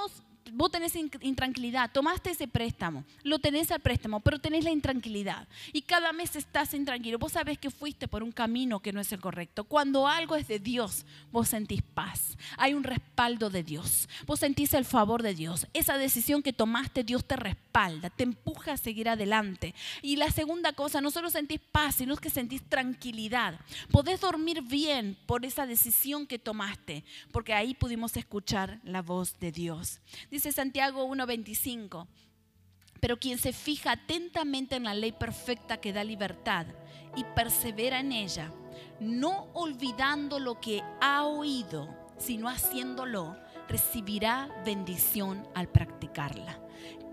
vos 0.52 0.70
tenés 0.70 0.94
intranquilidad, 0.96 1.90
tomaste 1.92 2.30
ese 2.30 2.48
préstamo, 2.48 3.04
lo 3.22 3.38
tenés 3.38 3.70
al 3.70 3.80
préstamo, 3.80 4.20
pero 4.20 4.38
tenés 4.38 4.64
la 4.64 4.70
intranquilidad 4.70 5.46
y 5.72 5.82
cada 5.82 6.12
mes 6.12 6.36
estás 6.36 6.74
intranquilo. 6.74 7.18
Vos 7.18 7.32
sabés 7.32 7.58
que 7.58 7.70
fuiste 7.70 8.08
por 8.08 8.22
un 8.22 8.32
camino 8.32 8.80
que 8.80 8.92
no 8.92 9.00
es 9.00 9.12
el 9.12 9.20
correcto. 9.20 9.64
Cuando 9.64 10.06
algo 10.06 10.36
es 10.36 10.48
de 10.48 10.58
Dios, 10.58 11.04
vos 11.30 11.48
sentís 11.48 11.82
paz. 11.82 12.36
Hay 12.56 12.74
un 12.74 12.84
respaldo 12.84 13.50
de 13.50 13.62
Dios. 13.62 14.08
Vos 14.26 14.40
sentís 14.40 14.74
el 14.74 14.84
favor 14.84 15.22
de 15.22 15.34
Dios. 15.34 15.66
Esa 15.72 15.98
decisión 15.98 16.42
que 16.42 16.52
tomaste, 16.52 17.04
Dios 17.04 17.24
te 17.24 17.36
respalda, 17.36 18.10
te 18.10 18.24
empuja 18.24 18.72
a 18.72 18.76
seguir 18.76 19.08
adelante. 19.08 19.74
Y 20.02 20.16
la 20.16 20.30
segunda 20.30 20.72
cosa, 20.72 21.00
no 21.00 21.10
solo 21.10 21.30
sentís 21.30 21.60
paz, 21.60 21.96
sino 21.96 22.16
que 22.16 22.30
sentís 22.30 22.62
tranquilidad. 22.62 23.58
Podés 23.90 24.20
dormir 24.20 24.62
bien 24.62 25.16
por 25.26 25.44
esa 25.44 25.66
decisión 25.66 26.26
que 26.26 26.38
tomaste, 26.38 27.04
porque 27.32 27.54
ahí 27.54 27.74
pudimos 27.74 28.16
escuchar 28.16 28.80
la 28.82 29.02
voz 29.02 29.38
de 29.38 29.52
Dios. 29.52 30.00
Santiago 30.38 31.06
1.25, 31.06 32.06
pero 33.00 33.18
quien 33.18 33.38
se 33.38 33.52
fija 33.52 33.92
atentamente 33.92 34.76
en 34.76 34.84
la 34.84 34.94
ley 34.94 35.12
perfecta 35.12 35.78
que 35.78 35.92
da 35.92 36.04
libertad 36.04 36.66
y 37.16 37.24
persevera 37.34 38.00
en 38.00 38.12
ella, 38.12 38.52
no 39.00 39.48
olvidando 39.54 40.38
lo 40.38 40.60
que 40.60 40.82
ha 41.00 41.24
oído, 41.24 41.88
sino 42.18 42.48
haciéndolo, 42.48 43.36
recibirá 43.68 44.48
bendición 44.64 45.46
al 45.54 45.68
practicarla. 45.68 46.60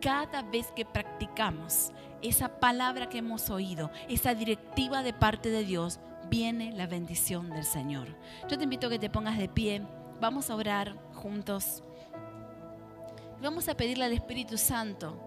Cada 0.01 0.41
vez 0.41 0.71
que 0.75 0.85
practicamos 0.85 1.91
esa 2.21 2.59
palabra 2.59 3.09
que 3.09 3.19
hemos 3.19 3.49
oído, 3.49 3.91
esa 4.09 4.33
directiva 4.33 5.03
de 5.03 5.13
parte 5.13 5.49
de 5.49 5.63
Dios, 5.63 5.99
viene 6.29 6.71
la 6.71 6.87
bendición 6.87 7.49
del 7.49 7.63
Señor. 7.65 8.07
Yo 8.49 8.57
te 8.57 8.63
invito 8.63 8.87
a 8.87 8.89
que 8.89 8.99
te 8.99 9.09
pongas 9.09 9.37
de 9.37 9.49
pie, 9.49 9.81
vamos 10.19 10.49
a 10.49 10.55
orar 10.55 10.95
juntos. 11.13 11.83
Vamos 13.45 13.69
a 13.69 13.77
pedirle 13.77 14.05
al 14.05 14.11
Espíritu 14.11 14.57
Santo 14.57 15.21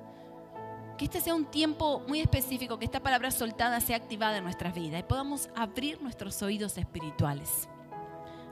que 0.99 1.05
este 1.05 1.21
sea 1.21 1.37
un 1.37 1.45
tiempo 1.45 2.03
muy 2.09 2.19
específico, 2.19 2.77
que 2.77 2.85
esta 2.85 2.99
palabra 2.99 3.31
soltada 3.31 3.81
sea 3.81 3.97
activada 3.97 4.39
en 4.39 4.43
nuestras 4.43 4.75
vidas 4.75 4.99
y 4.99 5.03
podamos 5.05 5.49
abrir 5.55 6.03
nuestros 6.03 6.43
oídos 6.43 6.79
espirituales. 6.79 7.69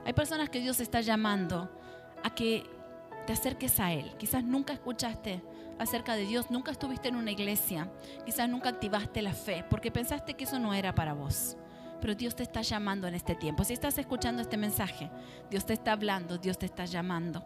Hay 0.04 0.12
personas 0.12 0.50
que 0.50 0.60
Dios 0.60 0.78
está 0.78 1.00
llamando 1.00 1.68
a 2.22 2.32
que 2.32 2.64
te 3.26 3.32
acerques 3.32 3.80
a 3.80 3.92
Él. 3.92 4.14
Quizás 4.18 4.44
nunca 4.44 4.72
escuchaste 4.72 5.42
acerca 5.80 6.14
de 6.14 6.26
Dios, 6.26 6.48
nunca 6.48 6.70
estuviste 6.70 7.08
en 7.08 7.16
una 7.16 7.32
iglesia, 7.32 7.90
quizás 8.24 8.48
nunca 8.48 8.68
activaste 8.68 9.20
la 9.20 9.32
fe 9.32 9.64
porque 9.68 9.90
pensaste 9.90 10.34
que 10.34 10.44
eso 10.44 10.60
no 10.60 10.74
era 10.74 10.94
para 10.94 11.12
vos. 11.12 11.56
Pero 12.00 12.14
Dios 12.14 12.36
te 12.36 12.44
está 12.44 12.62
llamando 12.62 13.08
en 13.08 13.16
este 13.16 13.34
tiempo. 13.34 13.64
Si 13.64 13.72
estás 13.72 13.98
escuchando 13.98 14.42
este 14.42 14.58
mensaje, 14.58 15.10
Dios 15.50 15.66
te 15.66 15.72
está 15.72 15.90
hablando, 15.90 16.38
Dios 16.38 16.56
te 16.56 16.66
está 16.66 16.84
llamando. 16.84 17.44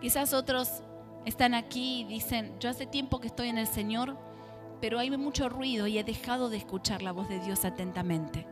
Quizás 0.00 0.32
otros 0.32 0.84
están 1.28 1.54
aquí 1.54 2.00
y 2.00 2.04
dicen, 2.04 2.54
yo 2.58 2.70
hace 2.70 2.86
tiempo 2.86 3.20
que 3.20 3.26
estoy 3.26 3.48
en 3.48 3.58
el 3.58 3.66
Señor, 3.66 4.18
pero 4.80 4.98
hay 4.98 5.10
mucho 5.10 5.48
ruido 5.48 5.86
y 5.86 5.98
he 5.98 6.04
dejado 6.04 6.48
de 6.48 6.56
escuchar 6.56 7.02
la 7.02 7.12
voz 7.12 7.28
de 7.28 7.38
Dios 7.40 7.64
atentamente. 7.64 8.46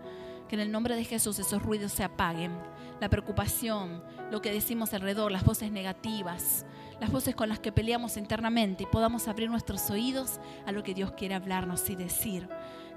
Que 0.49 0.57
en 0.57 0.61
el 0.61 0.71
nombre 0.71 0.95
de 0.95 1.05
Jesús 1.05 1.39
esos 1.39 1.63
ruidos 1.63 1.93
se 1.93 2.05
apaguen. 2.05 2.53
La 3.01 3.09
preocupación, 3.09 4.03
lo 4.31 4.43
que 4.43 4.53
decimos 4.53 4.93
alrededor, 4.95 5.33
las 5.33 5.45
voces 5.45 5.73
negativas, 5.73 6.67
las 7.01 7.11
voces 7.11 7.35
con 7.35 7.49
las 7.49 7.59
que 7.59 7.73
peleamos 7.73 8.17
internamente 8.17 8.85
y 8.85 8.87
podamos 8.87 9.27
abrir 9.27 9.51
nuestros 9.51 9.91
oídos 9.91 10.39
a 10.67 10.73
lo 10.73 10.83
que 10.83 10.95
Dios 10.95 11.13
quiere 11.13 11.35
hablarnos 11.35 11.89
y 11.91 11.97
decir. 11.97 12.49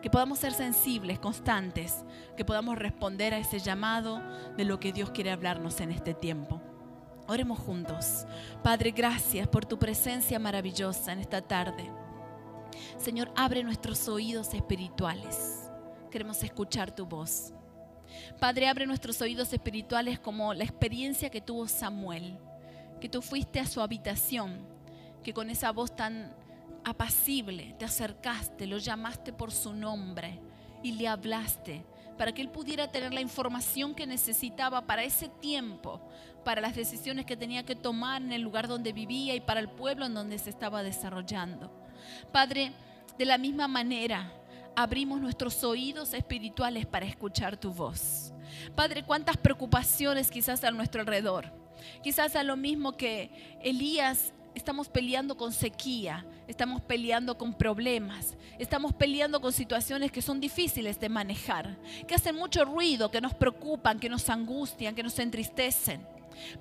Que 0.01 0.09
podamos 0.09 0.39
ser 0.39 0.53
sensibles, 0.53 1.19
constantes, 1.19 2.05
que 2.37 2.45
podamos 2.45 2.77
responder 2.77 3.33
a 3.33 3.39
ese 3.39 3.59
llamado 3.59 4.21
de 4.55 4.65
lo 4.65 4.79
que 4.79 4.93
Dios 4.93 5.11
quiere 5.11 5.31
hablarnos 5.31 5.81
en 5.81 5.91
este 5.91 6.13
tiempo. 6.13 6.61
Oremos 7.29 7.59
juntos. 7.59 8.25
Padre, 8.63 8.89
gracias 8.89 9.47
por 9.47 9.63
tu 9.63 9.77
presencia 9.77 10.39
maravillosa 10.39 11.13
en 11.13 11.19
esta 11.19 11.43
tarde. 11.43 11.87
Señor, 12.97 13.31
abre 13.35 13.63
nuestros 13.63 14.09
oídos 14.09 14.55
espirituales. 14.55 15.69
Queremos 16.09 16.41
escuchar 16.41 16.89
tu 16.89 17.05
voz. 17.05 17.53
Padre, 18.39 18.67
abre 18.67 18.87
nuestros 18.87 19.21
oídos 19.21 19.53
espirituales 19.53 20.19
como 20.19 20.55
la 20.55 20.63
experiencia 20.63 21.29
que 21.29 21.39
tuvo 21.39 21.67
Samuel, 21.67 22.35
que 22.99 23.09
tú 23.09 23.21
fuiste 23.21 23.59
a 23.59 23.67
su 23.67 23.79
habitación, 23.79 24.65
que 25.21 25.31
con 25.31 25.51
esa 25.51 25.71
voz 25.71 25.95
tan 25.95 26.35
apacible 26.83 27.75
te 27.77 27.85
acercaste, 27.85 28.65
lo 28.65 28.79
llamaste 28.79 29.33
por 29.33 29.51
su 29.51 29.71
nombre 29.71 30.39
y 30.81 30.93
le 30.93 31.07
hablaste 31.07 31.85
para 32.19 32.33
que 32.33 32.41
él 32.41 32.49
pudiera 32.49 32.91
tener 32.91 33.13
la 33.13 33.21
información 33.21 33.95
que 33.95 34.05
necesitaba 34.05 34.85
para 34.85 35.05
ese 35.05 35.29
tiempo, 35.29 36.01
para 36.39 36.61
las 36.61 36.75
decisiones 36.75 37.25
que 37.25 37.37
tenía 37.37 37.63
que 37.63 37.75
tomar 37.75 38.21
en 38.21 38.31
el 38.31 38.41
lugar 38.41 38.67
donde 38.67 38.93
vivía 38.93 39.35
y 39.35 39.41
para 39.41 39.59
el 39.59 39.69
pueblo 39.69 40.05
en 40.05 40.13
donde 40.13 40.39
se 40.39 40.49
estaba 40.49 40.83
desarrollando. 40.83 41.71
Padre, 42.31 42.73
de 43.17 43.25
la 43.25 43.37
misma 43.37 43.67
manera, 43.67 44.31
abrimos 44.75 45.19
nuestros 45.19 45.63
oídos 45.63 46.13
espirituales 46.13 46.85
para 46.85 47.05
escuchar 47.05 47.57
tu 47.57 47.71
voz. 47.71 48.33
Padre, 48.75 49.03
cuántas 49.03 49.37
preocupaciones 49.37 50.31
quizás 50.31 50.63
a 50.63 50.71
nuestro 50.71 51.01
alrededor. 51.01 51.51
Quizás 52.03 52.35
a 52.35 52.43
lo 52.43 52.55
mismo 52.57 52.97
que 52.97 53.57
Elías 53.61 54.33
estamos 54.55 54.89
peleando 54.89 55.37
con 55.37 55.53
sequía, 55.53 56.25
estamos 56.47 56.81
peleando 56.81 57.37
con 57.37 57.53
problemas, 57.53 58.35
estamos 58.57 58.93
peleando 58.93 59.39
con 59.39 59.53
situaciones 59.53 60.11
que 60.11 60.21
son 60.21 60.39
difíciles 60.39 60.99
de 60.99 61.09
manejar, 61.09 61.77
que 62.07 62.15
hacen 62.15 62.35
mucho 62.35 62.65
ruido, 62.65 63.11
que 63.11 63.21
nos 63.21 63.33
preocupan, 63.33 63.99
que 63.99 64.09
nos 64.09 64.29
angustian, 64.29 64.95
que 64.95 65.03
nos 65.03 65.17
entristecen. 65.19 66.05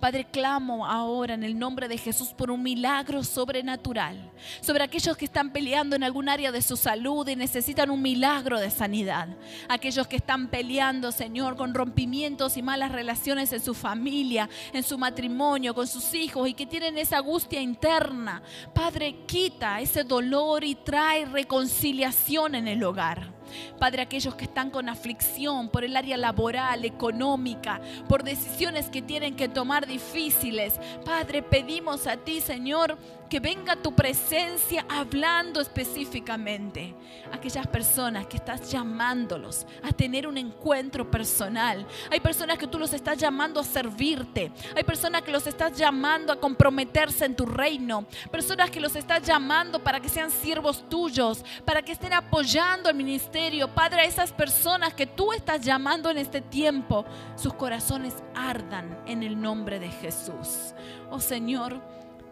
Padre, 0.01 0.25
clamo 0.25 0.87
ahora 0.87 1.35
en 1.35 1.45
el 1.45 1.59
nombre 1.59 1.88
de 1.88 1.99
Jesús 1.99 2.29
por 2.29 2.51
un 2.51 2.62
milagro 2.62 3.25
sobrenatural 3.25 4.31
sobre 4.61 4.85
aquellos 4.85 5.17
que 5.17 5.25
están 5.25 5.51
peleando 5.53 5.97
en 5.97 6.05
algún 6.05 6.29
área 6.29 6.53
de 6.53 6.62
su 6.62 6.77
salud 6.77 7.27
y 7.29 7.37
necesitan 7.37 7.91
un 7.91 8.03
milagro 8.03 8.59
de 8.59 8.71
sanidad. 8.71 9.29
Aquellos 9.69 10.07
que 10.07 10.17
están 10.17 10.49
peleando, 10.49 11.12
Señor, 11.12 11.57
con 11.57 11.75
rompimientos 11.75 12.57
y 12.57 12.62
malas 12.62 12.93
relaciones 12.93 13.53
en 13.53 13.61
su 13.61 13.75
familia, 13.75 14.49
en 14.73 14.83
su 14.83 14.99
matrimonio, 14.99 15.75
con 15.75 15.87
sus 15.87 16.14
hijos 16.14 16.49
y 16.49 16.55
que 16.55 16.67
tienen 16.67 16.99
esa 16.99 17.19
angustia 17.19 17.61
interna. 17.61 18.43
Padre, 18.75 19.25
quita 19.27 19.81
ese 19.81 20.05
dolor 20.05 20.64
y 20.64 20.75
trae 20.75 21.25
reconciliación 21.25 22.55
en 22.55 22.69
el 22.69 22.83
hogar. 22.83 23.38
Padre, 23.79 24.03
aquellos 24.03 24.35
que 24.35 24.45
están 24.45 24.71
con 24.71 24.89
aflicción 24.89 25.69
por 25.69 25.85
el 25.85 25.97
área 25.97 26.17
laboral, 26.17 26.85
económica, 26.85 27.81
por 28.09 28.23
decisiones 28.23 28.91
que 28.91 29.03
tienen 29.03 29.37
que 29.37 29.49
tomar 29.49 29.87
difíciles. 29.87 30.81
Padre, 31.05 31.43
pedimos 31.43 32.07
a 32.07 32.17
ti, 32.17 32.41
Señor, 32.41 32.99
que 33.29 33.41
venga 33.41 33.77
tu 33.77 33.95
presencia 33.95 34.85
hablando 34.88 35.61
específicamente. 35.61 36.95
Aquellas 37.33 37.67
personas 37.67 38.27
que 38.27 38.38
estás 38.38 38.71
llamándolos 38.71 39.67
a 39.83 39.93
tener 39.93 40.27
un 40.27 40.38
encuentro 40.38 41.11
personal. 41.11 41.87
Hay 42.11 42.21
personas 42.21 42.59
que 42.59 42.67
tú 42.67 42.79
los 42.79 42.93
estás 42.93 43.19
llamando 43.19 43.61
a 43.61 43.64
servirte. 43.64 44.51
Hay 44.75 44.85
personas 44.85 45.23
que 45.23 45.33
los 45.33 45.47
estás 45.47 45.77
llamando 45.77 46.33
a 46.33 46.41
comprometerse 46.41 47.25
en 47.25 47.37
tu 47.37 47.45
reino. 47.45 48.07
Personas 48.31 48.71
que 48.71 48.81
los 48.81 48.97
estás 48.97 49.23
llamando 49.23 49.83
para 49.83 50.01
que 50.01 50.09
sean 50.09 50.31
siervos 50.31 50.88
tuyos, 50.88 51.45
para 51.64 51.83
que 51.83 51.93
estén 51.93 52.12
apoyando 52.12 52.88
el 52.88 52.97
ministerio. 52.97 53.69
Padre, 53.69 54.03
a 54.03 54.05
esas 54.05 54.33
personas 54.33 54.95
que 54.95 55.07
tú 55.07 55.33
estás 55.33 55.61
llamando 55.61 56.11
en 56.11 56.19
este 56.19 56.41
tiempo, 56.41 57.05
sus 57.37 57.53
corazones 57.55 58.14
ardan 58.35 59.03
en 59.07 59.23
el 59.23 59.41
nombre 59.41 59.79
de 59.79 59.88
Jesús. 59.88 60.75
Oh 61.11 61.21
Señor, 61.21 61.81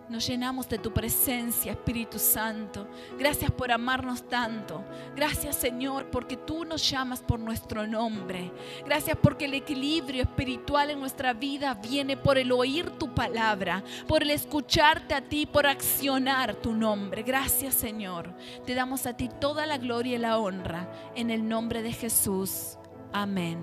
nos 0.08 0.26
llenamos 0.26 0.68
de 0.68 0.78
tu 0.78 0.92
presencia, 0.92 1.72
Espíritu 1.72 2.18
Santo. 2.18 2.86
Gracias 3.18 3.50
por 3.50 3.72
amarnos 3.72 4.28
tanto. 4.28 4.84
Gracias, 5.14 5.56
Señor, 5.56 6.10
porque 6.10 6.36
tú 6.36 6.64
nos 6.64 6.88
llamas 6.88 7.20
por 7.20 7.40
nuestro 7.40 7.86
nombre. 7.86 8.52
Gracias 8.84 9.16
porque 9.20 9.46
el 9.46 9.54
equilibrio 9.54 10.22
espiritual 10.22 10.90
en 10.90 11.00
nuestra 11.00 11.32
vida 11.32 11.74
viene 11.74 12.16
por 12.16 12.38
el 12.38 12.52
oír 12.52 12.90
tu 12.90 13.14
palabra, 13.14 13.82
por 14.06 14.22
el 14.22 14.30
escucharte 14.30 15.14
a 15.14 15.22
ti, 15.22 15.46
por 15.46 15.66
accionar 15.66 16.54
tu 16.54 16.72
nombre. 16.72 17.22
Gracias, 17.22 17.74
Señor. 17.74 18.32
Te 18.64 18.74
damos 18.74 19.06
a 19.06 19.16
ti 19.16 19.28
toda 19.40 19.66
la 19.66 19.78
gloria 19.78 20.16
y 20.16 20.18
la 20.18 20.38
honra 20.38 20.88
en 21.14 21.30
el 21.30 21.48
nombre 21.48 21.82
de 21.82 21.92
Jesús. 21.92 22.78
Amén 23.12 23.58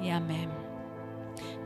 y 0.00 0.10
amén. 0.10 0.61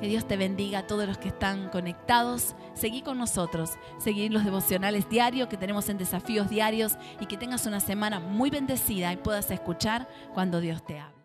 Que 0.00 0.08
Dios 0.08 0.28
te 0.28 0.36
bendiga 0.36 0.80
a 0.80 0.86
todos 0.86 1.06
los 1.06 1.18
que 1.18 1.28
están 1.28 1.68
conectados. 1.70 2.54
Seguí 2.74 3.02
con 3.02 3.18
nosotros, 3.18 3.70
seguir 3.98 4.32
los 4.32 4.44
devocionales 4.44 5.08
diarios 5.08 5.48
que 5.48 5.56
tenemos 5.56 5.88
en 5.88 5.98
desafíos 5.98 6.50
diarios 6.50 6.96
y 7.20 7.26
que 7.26 7.36
tengas 7.36 7.66
una 7.66 7.80
semana 7.80 8.20
muy 8.20 8.50
bendecida 8.50 9.12
y 9.12 9.16
puedas 9.16 9.50
escuchar 9.50 10.08
cuando 10.34 10.60
Dios 10.60 10.84
te 10.84 10.98
habla. 10.98 11.15